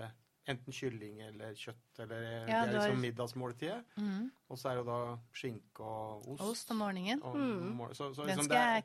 [0.46, 3.80] enten kylling eller kjøtt, eller eh, Ja, det er liksom middagsmåltidet.
[3.98, 4.28] Mm.
[4.48, 4.98] Og så er det da
[5.34, 6.42] skinke og ost.
[6.42, 7.22] Ost om morgenen.
[7.22, 7.80] Og, Mm.
[7.94, 8.82] så, så Den liksom skal det er-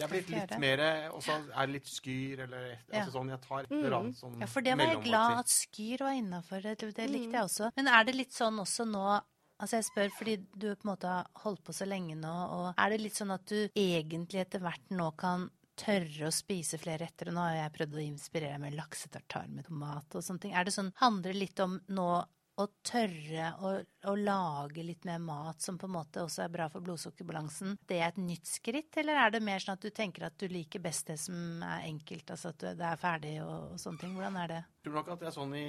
[0.00, 0.82] jeg er blitt litt mer
[1.14, 3.04] Og så er det litt skyr, eller Ja.
[3.04, 3.84] altså sånn Jeg tar et Mm.
[3.84, 6.62] eller annet sånn Ja, for det var jeg glad at Skyr var innafor.
[6.62, 7.32] Det, det likte Mm.
[7.32, 7.72] jeg også.
[7.76, 9.20] Men er det litt sånn også nå
[9.60, 12.74] Altså jeg spør fordi du på en måte har holdt på så lenge nå, og
[12.78, 17.00] er det litt sånn at du egentlig etter hvert nå kan tørre å spise flere
[17.04, 17.28] retter?
[17.28, 20.54] Og nå har jeg prøvd å inspirere med laksetartar med tomat og sånne ting.
[20.54, 22.24] Er det sånn, handler det litt om nå
[22.60, 23.70] å tørre å,
[24.10, 27.78] å lage litt mer mat som på en måte også er bra for blodsukkerbalansen?
[27.88, 30.46] Det er et nytt skritt, eller er det mer sånn at du tenker at du
[30.50, 34.14] liker best det som er enkelt, altså at det er ferdig og, og sånne ting?
[34.18, 34.60] Hvordan er det?
[34.80, 35.64] Jeg tror nok at jeg er sånn i,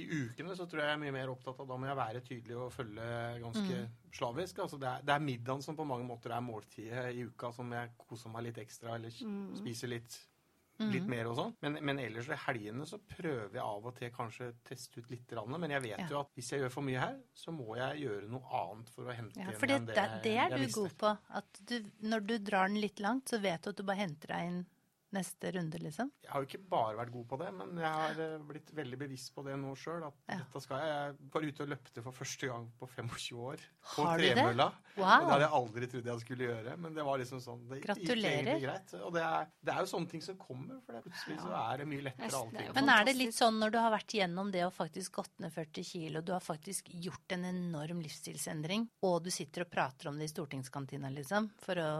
[0.00, 2.22] i ukene så tror jeg jeg er mye mer opptatt av Da må jeg være
[2.24, 3.08] tydelig og følge
[3.42, 3.90] ganske Mm.
[4.14, 4.58] slavisk.
[4.62, 7.72] Altså det, er, det er middagen som på mange måter er måltidet i uka, som
[7.74, 9.56] jeg koser meg litt ekstra, eller Mm.
[9.58, 10.16] spiser litt.
[10.78, 11.52] Litt mer og sånn.
[11.62, 15.30] Men, men ellers i helgene så prøver jeg av og til kanskje teste ut litt.
[15.46, 16.08] Men jeg vet Ja.
[16.10, 19.06] jo at hvis jeg gjør for mye her, så må jeg gjøre noe annet for
[19.06, 21.16] å hente Ja, igjen det, det, det er du god på.
[21.30, 24.34] At du, når du drar den litt langt, så vet du at du bare henter
[24.34, 24.64] deg inn
[25.14, 26.10] neste runde, liksom.
[26.24, 28.98] Jeg har jo ikke bare vært god på det, men jeg har eh, blitt veldig
[29.04, 30.04] bevisst på det nå sjøl.
[30.08, 30.38] At Ja.
[30.42, 30.90] dette skal jeg.
[30.94, 33.64] Jeg var ute og løpte for første gang på 25 år.
[33.94, 34.44] På Har du det?
[34.96, 35.04] Wow.
[35.04, 37.86] Det hadde jeg aldri trodd jeg skulle gjøre, men det var liksom sånn det gikk
[37.88, 38.34] Gratulerer.
[38.44, 38.94] egentlig greit.
[39.02, 41.78] Og det er, det er jo sånne ting som kommer, for det plutselig så er
[41.82, 42.74] det mye lettere er alltid.
[42.74, 45.52] Men er det litt sånn når du har vært gjennom det og faktisk gått ned
[45.52, 50.18] 40 kilo, du har faktisk gjort en enorm livsstilsendring, og du sitter og prater om
[50.18, 51.90] det i stortingskantina, liksom, for å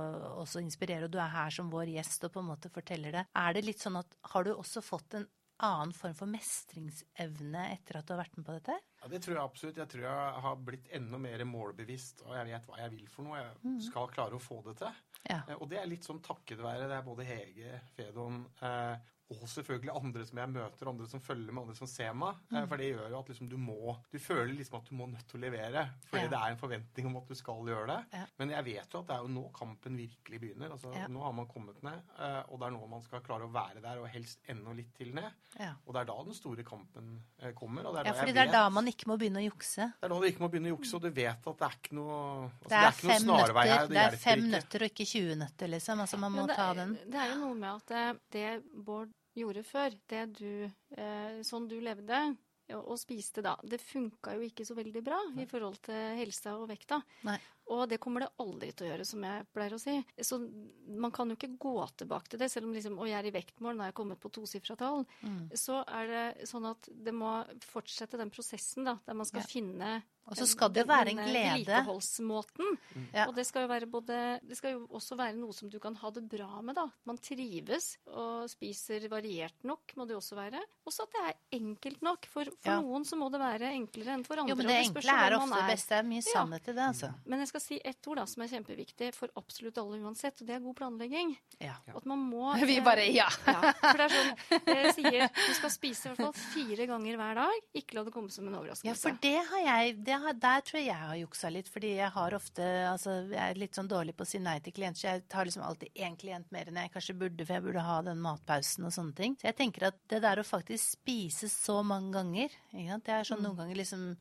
[0.45, 3.27] også inspirere, og du er her som vår gjest og på en måte forteller det,
[3.37, 5.27] er det litt sånn at har du også fått en
[5.65, 8.77] annen form for mestringsevne etter at du har vært med på dette?
[9.03, 9.77] Ja, Det tror jeg absolutt.
[9.77, 13.25] Jeg tror jeg har blitt enda mer målbevisst, og jeg vet hva jeg vil for
[13.29, 13.39] noe.
[13.39, 15.03] Jeg skal klare å få det til.
[15.31, 15.41] Ja.
[15.49, 18.97] Eh, Og det er litt sånn takket være det er både Hege, Fedon eh,
[19.31, 22.35] og selvfølgelig andre som jeg møter, andre som følger med, andre som ser meg.
[22.51, 22.57] Mm.
[22.59, 25.07] Eh, For det gjør jo at liksom du må Du føler liksom at du må
[25.09, 25.89] nødt til å levere.
[26.11, 26.29] Fordi Ja.
[26.29, 28.05] det er en forventning om at du skal gjøre det.
[28.13, 28.25] Ja.
[28.39, 30.71] Men jeg vet jo at det er jo nå kampen virkelig begynner.
[30.73, 31.07] Altså, Ja.
[31.09, 33.81] Nå har man kommet ned, eh, og det er nå man skal klare å være
[33.83, 35.31] der, og helst enda litt til ned.
[35.59, 35.73] Ja.
[35.87, 37.87] Og det er da den store kampen eh, kommer.
[37.87, 39.41] Og det er ja, da fordi jeg det er vet- da man ikke må begynne
[39.41, 39.93] å jukse.
[40.01, 41.77] det er da du ikke må begynne å jukse, og du vet at det er
[41.81, 43.75] ikke noe altså, Det er, ikke noe fem snarvei her.
[43.75, 44.51] nøtter, og det er fem ikke.
[44.53, 46.01] nøtter og ikke 20 nøtter, liksom.
[46.01, 46.95] Altså, man må det, ta den.
[47.09, 51.69] det er jo noe med at det, det Bård gjorde før, det du, eh, sånn
[51.71, 52.37] du levde
[52.73, 56.55] og, og spiste da, det funka jo ikke så veldig bra i forhold til helsa
[56.57, 57.03] og vekta.
[57.27, 57.37] Nei.
[57.75, 59.95] Og det kommer det aldri til å gjøre, som jeg pleier å si.
[60.25, 60.39] Så
[60.89, 63.35] man kan jo ikke gå tilbake til det, selv om liksom, og jeg er i
[63.37, 65.05] vektmål, nå er jeg kommet på tosifra tall.
[65.25, 65.39] Mm.
[65.61, 69.49] Så er det sånn at det må fortsette den prosessen, da, der man skal Ja.
[69.49, 69.93] finne
[70.25, 71.67] Og så skal det jo være en glede.
[71.67, 72.77] Vedlikeholdsmåten.
[73.13, 73.27] Ja.
[73.29, 75.97] Og det skal, jo være både, det skal jo også være noe som du kan
[76.01, 76.87] ha det bra med, da.
[77.09, 80.63] Man trives og spiser variert nok, må det jo også være.
[80.89, 82.29] Også at det er enkelt nok.
[82.33, 82.79] For, for Ja.
[82.81, 84.55] noen så må det være enklere enn for andre.
[84.55, 85.93] Jo, men det, det enkle er ofte det beste.
[85.95, 86.31] Det er mye Ja.
[86.33, 87.13] sannhet i det, altså.
[87.27, 90.47] Men jeg skal si ett ord da, som er kjempeviktig for absolutt alle uansett, og
[90.49, 91.37] det er god planlegging.
[91.61, 91.77] Ja.
[91.95, 93.29] At man må Vi eh, bare ja.
[93.47, 97.21] ja, for det er sånn Dere sier du skal spise i hvert fall fire ganger
[97.21, 97.61] hver dag.
[97.77, 98.89] Ikke la det komme som en overraskelse.
[98.89, 101.95] Ja, for det har jeg det har, Der tror jeg jeg har juksa litt, fordi
[101.97, 105.01] jeg har ofte Altså, jeg er litt sånn dårlig på å si nei til klienter,
[105.01, 107.87] så jeg tar liksom alltid én klient mer enn jeg kanskje burde, for jeg burde
[107.87, 109.37] ha den matpausen og sånne ting.
[109.41, 112.55] Så jeg tenker at det der å faktisk spise så mange ganger?
[112.73, 114.15] Det er sånn noen ganger liksom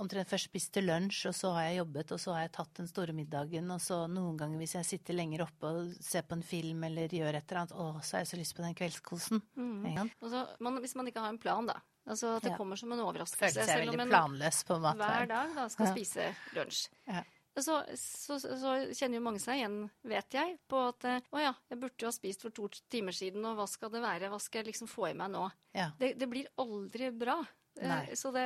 [0.00, 2.80] omtrent først spist til lunsj, og så har jeg jobbet, og så har jeg tatt
[2.80, 6.38] den store middagen, og så noen ganger hvis jeg sitter lenger oppe og ser på
[6.38, 8.76] en film eller gjør et eller annet, å, så har jeg så lyst på den
[8.78, 9.44] kveldskosen.
[9.86, 10.18] Ikke sant?
[10.22, 11.78] Og så, man, hvis man ikke har en plan, da.
[12.08, 12.56] Altså at det Ja.
[12.56, 13.52] kommer som en overraskelse.
[13.52, 16.86] Føler seg veldig planløs veldig en på hver dag da skal spise lunsj.
[17.06, 17.24] Ja.
[17.58, 21.40] Så, så, så, så kjenner jo mange seg igjen, vet jeg, på at eh, å
[21.42, 24.28] ja, jeg burde jo ha spist for to timer siden, og hva skal det være?
[24.30, 25.42] Hva skal jeg liksom få i meg nå?
[25.74, 25.88] Ja.
[25.98, 27.40] Det, det blir aldri bra.
[27.80, 28.14] Eh, Nei.
[28.18, 28.44] Så det,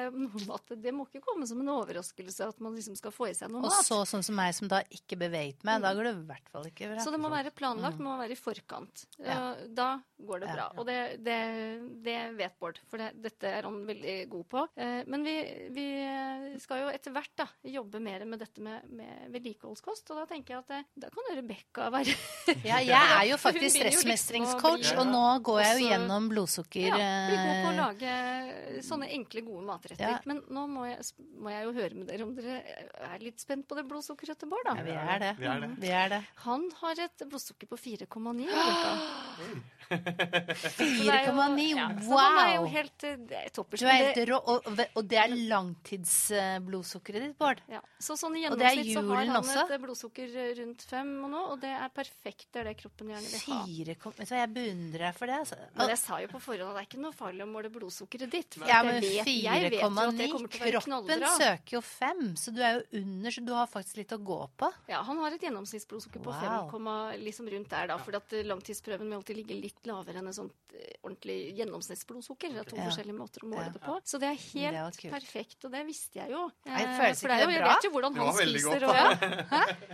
[0.83, 3.63] det må ikke komme som en overraskelse at man liksom skal få i seg noe
[3.65, 3.87] Og mat.
[3.87, 6.67] så sånn som meg som da ikke beveget meg, da går det i hvert fall
[6.69, 7.01] ikke bra.
[7.05, 9.07] Så det må være planlagt, det må være i forkant.
[9.19, 9.25] Mm.
[9.27, 9.39] Ja.
[9.53, 9.89] Eh, Da
[10.23, 10.55] går det Ja.
[10.55, 10.67] bra.
[10.79, 11.39] Og det, det,
[12.05, 14.67] det vet Bård, for det, dette er han veldig god på.
[14.77, 15.35] Eh, Men vi,
[15.75, 15.87] vi
[16.63, 20.55] skal jo etter hvert da, jobbe mer med dette med, med vedlikeholdskost, og da tenker
[20.55, 22.15] jeg at det, da kan Rebekka være
[22.69, 27.39] Ja, jeg er jo faktisk stressmestringscoach, og nå går jeg jo gjennom blodsukker ja, bli
[27.41, 30.05] god på å eh, lage sånne enkle, gode matretter.
[30.05, 30.19] Ja.
[30.29, 31.05] Men nå må jeg,
[31.39, 32.59] må jeg jo høre med dere om dere
[33.13, 34.77] er litt spent på det blodsukkeret til Bård, da.
[34.81, 35.33] Ja, vi er det.
[35.39, 35.71] Vi er det.
[35.83, 36.21] Vi er det.
[36.47, 38.49] Han har et blodsukker på 4,9.
[38.53, 38.93] Rebekka.
[39.93, 42.69] 4,9, Ja, så han er jo wow!
[42.73, 43.83] helt eh, det er toppers.
[43.83, 47.63] Du er helt rå, og, og det er langtidsblodsukkeret ditt, Bård.
[47.71, 47.81] Ja.
[48.03, 49.67] Så sånn i gjennomsnitt så har han også?
[49.67, 52.49] et blodsukker rundt fem og nå, og det er perfekt.
[52.53, 53.61] Det er det kroppen gjerne vil ha.
[53.69, 54.17] 4, kom...
[54.17, 55.39] Vet du hva, jeg beundrer deg for det.
[55.45, 55.61] Altså.
[55.79, 58.33] Men jeg sa jo på forhånd at det er ikke noe farlig å måle blodsukkeret
[58.33, 58.59] ditt.
[58.69, 61.73] Ja, men vet- jeg vet jo at det 4,9 kommer til å være Kroppen søker
[61.77, 64.71] jo 5, så du er jo under, så du har faktisk litt å gå på.
[64.89, 66.71] Ja, han har et gjennomsnittsblodsukker på Wow.
[66.73, 67.99] 5, liksom rundt der, da.
[67.99, 72.53] For at eh, langtidsprøven vil alltid ligge litt lavere enn et sånt eh, ordentlig gjennomsnittsblodsukker.
[72.53, 72.89] Det er to Ja.
[72.89, 73.71] forskjellige måter å måle Ja.
[73.77, 73.99] det på.
[74.05, 76.51] Så det er helt det perfekt, og det visste jeg jo.
[76.65, 77.53] jeg føler føles ikke er bra?
[77.63, 78.85] Jeg vet jo hvordan han spiser.
[78.85, 79.11] og, ja.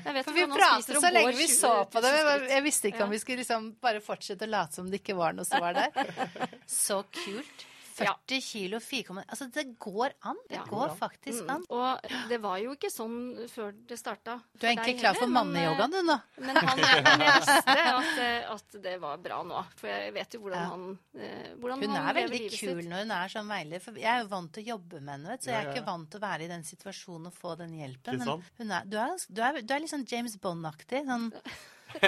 [0.05, 2.01] Jeg vet For vi hvordan han pratet spiser og så lenge vi 20 så på
[2.03, 2.13] det.
[2.13, 2.51] 000 men skritt.
[2.51, 5.33] Jeg visste ikke om vi skulle liksom bare fortsette å late som det ikke var
[5.33, 5.91] noe som var der.
[6.67, 7.65] Så kult.
[8.05, 8.15] Ja.
[8.29, 10.37] 40 kilo, 4,9 Altså, det går an.
[10.49, 10.65] Det Ja.
[10.69, 11.51] går faktisk Mm.
[11.51, 11.65] an.
[11.71, 14.41] Og det var jo ikke sånn før det starta.
[14.59, 16.21] Du er egentlig klar for manneyogaen, du nå.
[16.39, 19.65] Men, han, men jeg visste at, eh, at det var bra nå.
[19.77, 20.69] For jeg vet jo hvordan Ja.
[20.71, 23.81] han livet hvordan Hun han er veldig kul når hun er sånn veileder.
[23.83, 25.73] For jeg er jo vant til å jobbe med henne, vet, du, så jeg er
[25.75, 28.19] ikke vant til å være i den situasjonen og få den hjelpen.
[28.19, 31.05] Men hun er, du, er, du, er, du er litt sånn James Bond-aktig.
[31.07, 31.33] Sånn,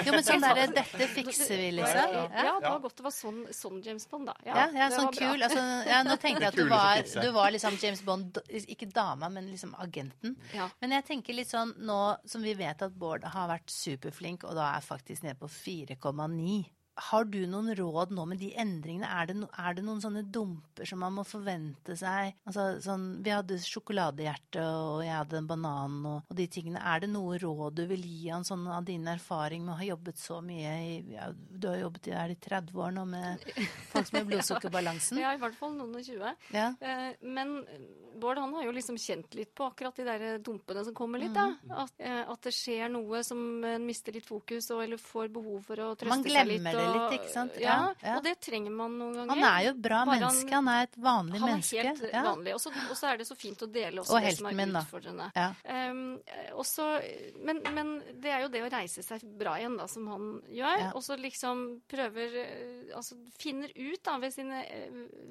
[0.05, 2.15] jo, men sånn derre 'Dette fikser vi', liksom.
[2.15, 4.35] Ja, det var godt det var sånn, sånn James Bond, da.
[4.45, 5.41] Ja, ja, det sånn kul.
[5.41, 9.29] Altså, ja, nå tenkte jeg at du var, du var liksom James Bond, ikke dama,
[9.29, 10.35] men liksom agenten.
[10.55, 10.69] Ja.
[10.81, 14.55] Men jeg tenker litt sånn nå som vi vet at Bård har vært superflink, og
[14.59, 16.61] da er faktisk nede på 4,9.
[17.09, 19.07] Har du noen råd nå med de endringene?
[19.09, 22.35] Er det, no, er det noen sånne dumper som man må forvente seg?
[22.45, 26.81] Altså, sånn, vi hadde sjokoladehjerte, og jeg hadde en banan, og, og de tingene.
[26.83, 29.87] Er det noe råd du vil gi han sånn av din erfaring med å ha
[29.91, 33.47] jobbet så mye i ja, Du har jobbet i, er det 30 år nå med
[33.93, 35.19] folk med blodsukkerbalansen?
[35.21, 36.35] Ja, i hvert fall noen og tjue.
[36.53, 36.71] Ja.
[36.79, 37.57] Eh, Men
[38.21, 41.33] Bård han har jo liksom kjent litt på akkurat de der dumpene som kommer litt.
[41.33, 41.47] da.
[41.65, 41.71] Mm.
[41.83, 45.63] At, eh, at det skjer noe som en mister litt fokus, og, eller får behov
[45.65, 46.61] for å trøste seg litt.
[46.61, 47.57] glemmer det litt, ikke sant?
[47.61, 49.33] Ja, Ja, og det trenger man noen ganger.
[49.35, 50.53] Han er jo et bra Bare menneske.
[50.53, 52.23] Han er et vanlig Han er helt Ja.
[52.29, 52.53] vanlig.
[52.53, 55.31] Og så er det så fint å dele også Og det som er min, utfordrende.
[55.35, 55.49] Ja.
[55.91, 56.19] Um,
[56.61, 56.85] også,
[57.43, 57.91] men, men
[58.21, 60.91] det er jo det å reise seg bra igjen, da, som han gjør.
[60.95, 64.89] Og så liksom prøver eh, Altså finner ut da, ved, sine, eh,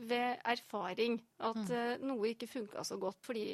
[0.08, 1.70] ved erfaring at Mm.
[1.70, 2.48] uh, noe ikke
[2.80, 3.44] funka så godt fordi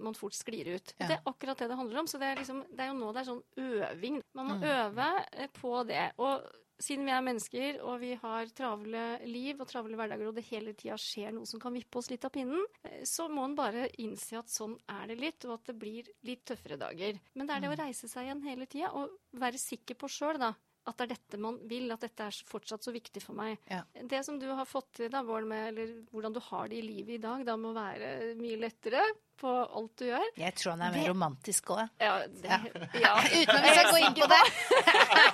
[0.00, 0.94] man fort sklir ut.
[0.98, 1.06] Ja.
[1.08, 2.06] Det er akkurat det det handler om.
[2.06, 4.22] Så det er, liksom, det er jo nå det er sånn øving.
[4.34, 4.64] Man må Mm.
[4.64, 6.12] øve eh, på det.
[6.18, 6.42] Og
[6.82, 10.72] siden vi er mennesker, og vi har travle liv og travle hverdager, og det hele
[10.74, 13.88] tida skjer noe som kan vippe oss litt av pinnen, eh, så må en bare
[13.98, 17.20] innse at sånn er det litt, og at det blir litt tøffere dager.
[17.34, 17.76] Men det er det Mm.
[17.78, 20.54] å reise seg igjen hele tida, og være sikker på sjøl, da.
[20.82, 23.60] At det er dette man vil, at dette er fortsatt så viktig for meg.
[23.70, 23.82] Ja.
[23.94, 26.86] Det som du har fått til, da, Bård, med, eller hvordan du har det i
[26.86, 29.04] livet i dag, da må være mye lettere
[29.42, 30.26] på alt du gjør.
[30.38, 31.82] Jeg tror han er mer Det- romantisk òg.
[32.00, 32.60] Ja, det, Ja.
[33.02, 33.14] ja.
[33.42, 34.42] Uten at vi skal gå inn på det.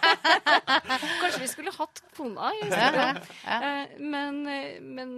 [1.21, 3.29] Kanskje vi skulle hatt kona i Ja, stedet.
[3.45, 3.59] ja.
[3.83, 4.43] Eh, Men,
[4.95, 5.17] men,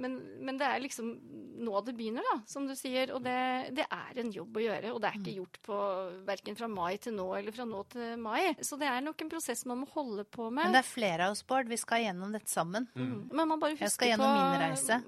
[0.00, 1.12] men, men det er liksom
[1.60, 3.10] nå det begynner, da, som du sier.
[3.12, 3.36] Og det,
[3.76, 4.92] det er en jobb å gjøre.
[4.94, 5.36] Og det er ikke Mm.
[5.42, 5.76] gjort på
[6.26, 8.54] verken fra mai til nå eller fra nå til mai.
[8.64, 10.64] Så det er nok en prosess man må holde på med.
[10.64, 11.68] Men det er flere av oss, Bård.
[11.68, 12.88] Vi skal gjennom dette sammen.
[12.96, 13.28] Mm.
[13.32, 15.02] Men man bare Jeg skal gjennom på min reise.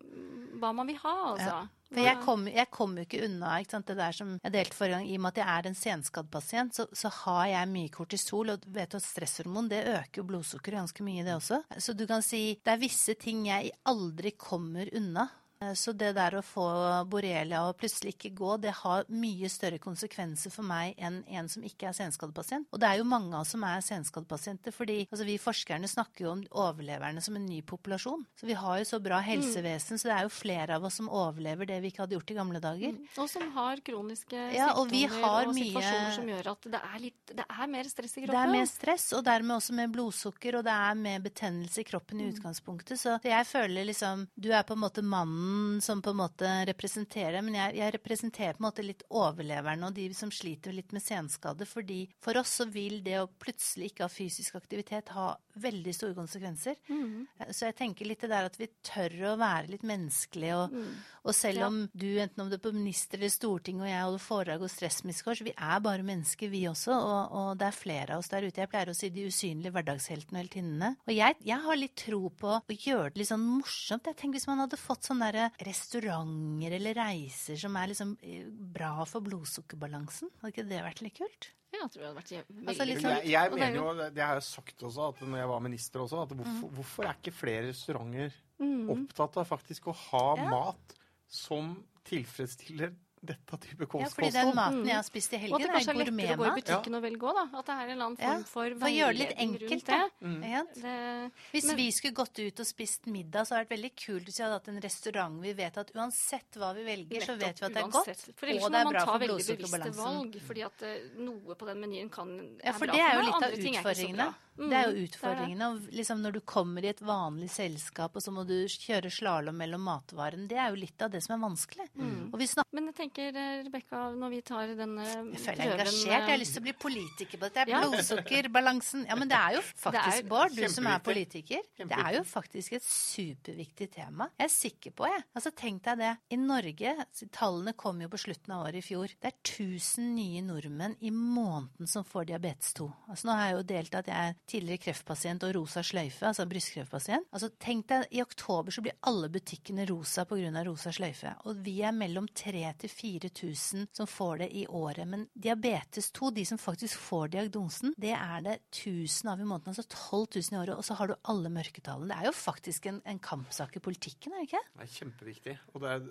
[0.63, 1.53] Hva man vil ha, altså.
[1.53, 1.63] Ja.
[1.93, 3.91] For jeg kom, jeg kom jo ikke unna ikke sant?
[3.91, 5.09] det der som jeg delte forrige gang.
[5.11, 8.55] I og med at jeg er en senskadd pasient, så, så har jeg mye kortisol.
[8.55, 11.61] Og du vet at stresshormon det øker jo blodsukkeret ganske mye, det også.
[11.77, 15.29] Så du kan si det er visse ting jeg aldri kommer unna.
[15.63, 16.65] Eh, Så det der å få
[17.09, 21.63] borrelia og plutselig ikke gå, det har mye større konsekvenser for meg enn en som
[21.67, 22.67] ikke er senskadepasient.
[22.73, 26.25] Og det er jo mange av oss som er senskadepasienter, fordi altså, vi forskerne snakker
[26.27, 28.25] jo om overleverne som en ny populasjon.
[28.39, 31.09] Så vi har jo så bra helsevesen, så det er jo flere av oss som
[31.13, 32.99] overlever det vi ikke hadde gjort i gamle dager.
[33.19, 36.69] Og som har kroniske Ja, og vi sykdommer har og mye- situasjoner som gjør at
[36.73, 38.35] det er, litt, det er mer stress i kroppen.
[38.35, 41.85] Det er mer stress, og dermed også med blodsukker, og det er med betennelse i
[41.89, 42.99] kroppen i utgangspunktet.
[42.99, 45.52] Så jeg føler liksom Du er på en måte mannen
[45.85, 49.95] som på en måte representerer, men jeg, jeg representerer på en måte litt overleverne og
[49.97, 54.07] de som sliter litt med senskade, fordi for oss så vil det å plutselig ikke
[54.07, 55.33] ha fysisk aktivitet ha
[55.63, 56.77] veldig store konsekvenser.
[56.89, 57.27] Mm.
[57.51, 60.95] Så jeg tenker litt det der at vi tør å være litt menneskelige, og, Mm.
[61.25, 61.67] og selv Ja.
[61.67, 64.79] om du, enten om du er på minister eller storting, og jeg holder foredrag hos
[64.79, 68.43] så vi er bare mennesker, vi også, og, og det er flere av oss der
[68.47, 68.61] ute.
[68.63, 70.91] Jeg pleier å si de usynlige hverdagsheltene og heltinnene.
[71.07, 74.07] Og jeg, jeg har litt tro på å gjøre det litt sånn morsomt.
[74.07, 78.47] Jeg tenker hvis man hadde fått sånne der restauranter eller reiser som er liksom eh,
[78.75, 81.51] bra for blodsukkerbalansen, hadde ikke det vært litt kult?
[81.73, 83.93] Ja, jeg tror det hadde vært veldig Altså, Men sånn- Jeg, jeg er mener jo,
[84.13, 87.15] det har jeg sagt også, at når jeg var minister også, at hvorfor, hvorfor er
[87.21, 88.33] ikke flere restauranter
[88.63, 88.91] Mm.
[88.93, 90.45] opptatt av faktisk å ha Ja.
[90.51, 90.93] mat
[91.27, 92.93] som tilfredsstiller
[93.23, 94.15] dette type Ja, kosthold?
[94.17, 95.55] fordi den maten jeg har spist i helgen.
[95.55, 97.35] Og at det er kanskje er lettere å gå i butikken butikken og velge òg,
[97.39, 97.59] da.
[97.59, 99.85] At det er en eller annen Ja, form for For å gjøre det litt enkelt,
[99.87, 100.09] da.
[100.23, 100.41] Mm.
[100.43, 101.31] Det.
[101.53, 104.25] Hvis Men- vi skulle gått ut og spist middag, så hadde det vært veldig kult
[104.27, 107.61] hvis vi hadde hatt en restaurant vi vet at uansett hva vi velger, så vet
[107.61, 108.33] vi at det er godt.
[108.37, 110.41] For ellers og må det er man bra ta for veldig bevisste valg.
[110.43, 113.35] Fordi at eh, noe på den menyen kan Ja, for bra det er jo litt
[113.35, 114.35] av andre ting er ikke så bra.
[114.59, 115.69] Mm, Det er jo utfordringen er utfordringene.
[115.73, 119.57] Og liksom når du kommer i et vanlig selskap, og så må du kjøre slalåm
[119.57, 121.89] mellom matvarene, det er jo litt av det som er vanskelig.
[121.97, 122.31] Mm.
[122.33, 125.69] Og vi Men jeg tenker, eh, Rebekka, når vi tar denne prøven jeg føler jeg
[125.69, 126.07] er engasjert.
[126.13, 127.55] Jeg har lyst til å bli politiker på dette.
[127.55, 127.81] Det er Ja.
[127.89, 129.07] blodsukkerbalansen.
[129.09, 131.61] Ja, men det er jo faktisk, er Bård, du som er politiker.
[131.77, 134.29] Det er jo faktisk et superviktig tema.
[134.39, 135.25] Jeg er sikker på, jeg.
[135.35, 136.13] Altså, tenk deg det.
[136.31, 139.09] I Norge, tallene kom jo på slutten av året i fjor.
[139.21, 142.89] Det er 1000 nye nordmenn i måneden som får diabetes 2.
[143.09, 146.47] Altså, nå har jeg jo delt at jeg er tidligere kreftpasient og rosa sløyfe, altså
[146.51, 147.29] brystkreftpasient.
[147.33, 150.65] Altså, tenk deg, i oktober så blir alle butikkene rosa pga.
[150.67, 151.35] rosa sløyfe.
[151.49, 155.09] Og vi er mellom 3000 til 4000 som får det i året.
[155.09, 159.73] Men diabetes 2, de som faktisk får diagnosen, det er det 1000 av i måneden.
[159.73, 160.77] Altså 12 000 i året.
[160.77, 162.11] Og så har du alle mørketallene.
[162.13, 164.65] Det er jo faktisk en, en kampsak i politikken, er det ikke?
[164.77, 165.57] Det er kjempeviktig.
[165.73, 166.07] Og det er,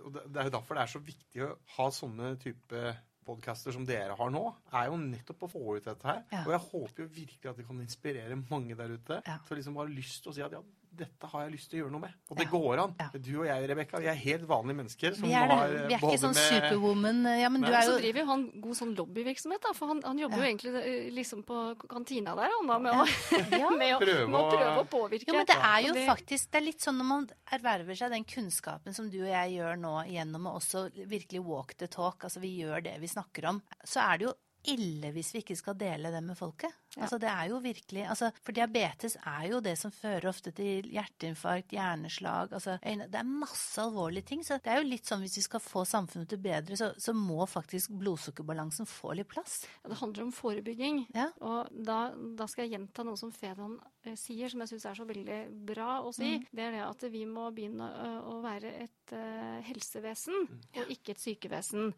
[0.49, 2.83] jo derfor det er så viktig å ha sånne type
[3.31, 6.21] podcaster som dere har nå, er jo nettopp å få ut dette her.
[6.31, 6.43] Ja.
[6.45, 9.39] Og jeg håper jo virkelig at det kan inspirere mange der ute Ja.
[9.47, 10.61] til å liksom ha lyst til å si at ja,
[10.91, 12.13] dette har jeg lyst til å gjøre noe med.
[12.29, 12.51] Og det Ja.
[12.51, 12.95] går an.
[12.99, 13.07] Ja.
[13.17, 15.55] Du og jeg, Rebekka, vi er helt vanlige mennesker som Vi er, det.
[15.57, 17.21] har Vi er både ikke sånn med superwoman.
[17.39, 19.71] Ja, men men, du er Så driver jo han god sånn lobbyvirksomhet, da.
[19.73, 20.43] For han, han jobber Ja.
[20.43, 23.05] jo egentlig eh, liksom på kantina der, han da, med, å,
[23.77, 25.27] med, å, Prøve med å prøve å påvirke.
[25.27, 28.11] Jo, men det er jo det- faktisk Det er litt sånn når man erverver seg
[28.11, 32.19] den kunnskapen som du og jeg gjør nå gjennom å også virkelig walk the talk,
[32.23, 34.33] altså vi gjør det vi snakker om, så er det jo
[34.69, 36.73] ille hvis vi ikke skal dele det med folket.
[36.95, 37.05] Ja.
[37.05, 40.89] Altså det er jo virkelig, altså For diabetes er jo det som fører ofte til
[40.91, 44.43] hjerteinfarkt, hjerneslag altså Det er masse alvorlige ting.
[44.43, 47.15] Så det er jo litt sånn hvis vi skal få samfunnet til bedre, så, så
[47.15, 49.61] må faktisk blodsukkerbalansen få litt plass.
[49.83, 51.05] Ja, Det handler om forebygging.
[51.15, 51.29] Ja.
[51.39, 52.01] Og da,
[52.37, 55.39] da skal jeg gjenta noe som Fedon eh, sier, som jeg syns er så veldig
[55.71, 56.35] bra å si.
[56.41, 56.49] Mm.
[56.51, 60.45] Det er det at vi må begynne å, å være et eh, helsevesen,
[60.75, 61.95] og ikke et sykevesen.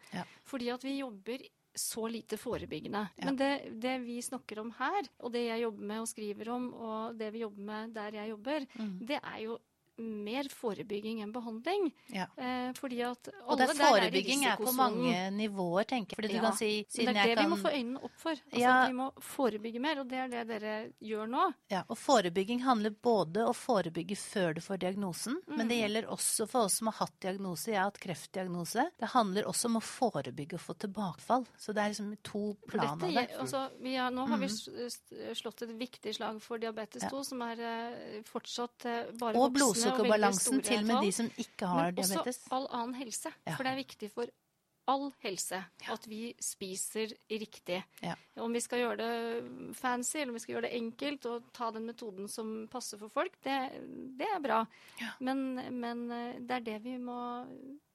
[0.49, 1.43] Fordi at vi jobber
[1.75, 3.07] så lite forebyggende.
[3.17, 3.25] Ja.
[3.25, 3.51] Men det,
[3.81, 7.31] det vi snakker om her, og det jeg jobber med og skriver om, og det
[7.33, 8.99] vi jobber med der jeg jobber, Mm.
[9.07, 9.57] det er jo
[9.97, 11.91] mer forebygging enn behandling.
[12.09, 12.25] Ja.
[12.37, 16.17] Eh, fordi at alle Og det er der forebygging er på mange nivåer, tenker jeg.
[16.17, 18.15] Fordi du Ja, kan si Men det er det kan vi må få øynene opp
[18.17, 18.31] for.
[18.31, 18.87] Altså, Ja.
[18.87, 21.53] Vi må forebygge mer, og det er det dere gjør nå.
[21.69, 25.69] Ja, og forebygging handler både å forebygge før du får diagnosen, men Mm.
[25.69, 27.65] det gjelder også for oss som har hatt diagnose.
[27.67, 28.89] Jeg har hatt kreftdiagnose.
[28.99, 31.45] Det handler også om å forebygge og få tilbakefall.
[31.57, 33.29] Så det er liksom to plan av det.
[33.37, 35.35] altså, vi har, nå har vi Mhm.
[35.35, 37.09] slått et viktig slag for diabetes Ja.
[37.09, 41.29] 2, som er eh, fortsatt eh, bare Og voksende blodsukkerbalansen til og med de som
[41.37, 43.33] ikke har Men også all annen helse.
[43.45, 43.55] Ja.
[43.55, 44.31] For det er viktig for
[44.91, 45.59] all helse
[45.91, 47.79] at vi spiser riktig.
[48.03, 48.15] Ja.
[48.41, 51.69] Om vi skal gjøre det fancy eller om vi skal gjøre det enkelt og ta
[51.71, 53.57] den metoden som passer for folk, det,
[54.19, 54.63] det er bra.
[55.23, 57.19] Men, men eh, det er det vi må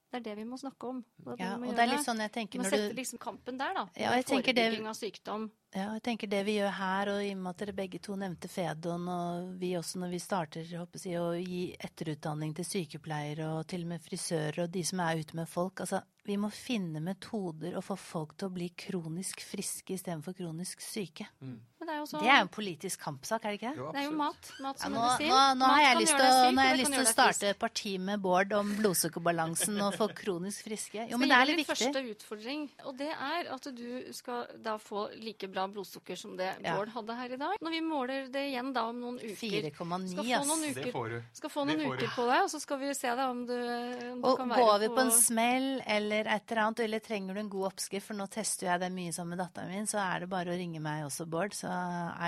[0.09, 0.99] det er det vi må snakke om.
[1.17, 2.75] Det det Ja, må og det er litt sånn jeg tenker når du...
[2.75, 3.83] Man sette liksom kampen der, da.
[3.95, 5.49] Ja, jeg tenker det- av sykdom.
[5.75, 8.15] Ja, jeg tenker det vi gjør her, og i og med at dere begge to
[8.17, 12.65] nevnte Fedon, og vi også når vi starter jeg håper å å gi etterutdanning til
[12.65, 16.37] sykepleiere og til og med frisører og de som er ute med folk altså vi
[16.37, 21.25] må finne metoder og få folk til å bli kronisk friske istedenfor kronisk syke.
[21.41, 23.81] Men det er jo så Det er jo en politisk kampsak, er det ikke det?
[23.81, 24.49] Jo, Det er jo mat.
[24.63, 27.01] Mat som nå, nå, nå har jeg lyst til å, nå har jeg lyst til
[27.03, 31.07] å starte et parti med Bård om blodsukkerbalansen og få kronisk friske.
[31.09, 31.75] Jo, men det er litt viktig.
[31.75, 36.49] første utfordring, og det er at du skal da få like bra blodsukker som det
[36.63, 36.75] Ja.
[36.75, 37.57] Bård hadde her i dag.
[37.61, 40.75] Når vi måler det igjen da om noen uker 4,9, Skal få noen ass.
[40.75, 40.83] uker.
[40.83, 41.17] Det får du.
[41.33, 44.21] Skal få noen uker på deg, og så skal vi se da om du, om
[44.21, 47.39] du Og kan være over på en smell eller et eller annet, eller trenger du
[47.39, 50.19] en god oppskrift, for nå tester jeg det mye sammen med datteren min, så er
[50.25, 51.53] det bare å ringe meg også, Bård.
[51.53, 51.67] Så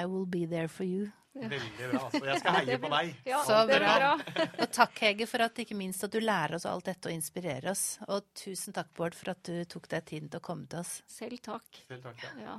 [0.01, 1.09] I will be there for you.
[1.33, 1.99] Veldig bra.
[2.05, 2.19] altså.
[2.27, 3.11] Jeg skal heie på deg.
[3.29, 3.91] Ja, Så bra.
[3.95, 4.09] bra.
[4.65, 7.69] Og takk, Hege, for at ikke minst at du lærer oss alt dette og inspirerer
[7.71, 7.85] oss.
[8.11, 10.97] Og tusen takk, Bård, for at du tok deg tiden til å komme til oss.
[11.07, 11.83] Selv takk.
[11.87, 12.19] Selv takk.
[12.25, 12.33] Ja.
[12.43, 12.57] Ja.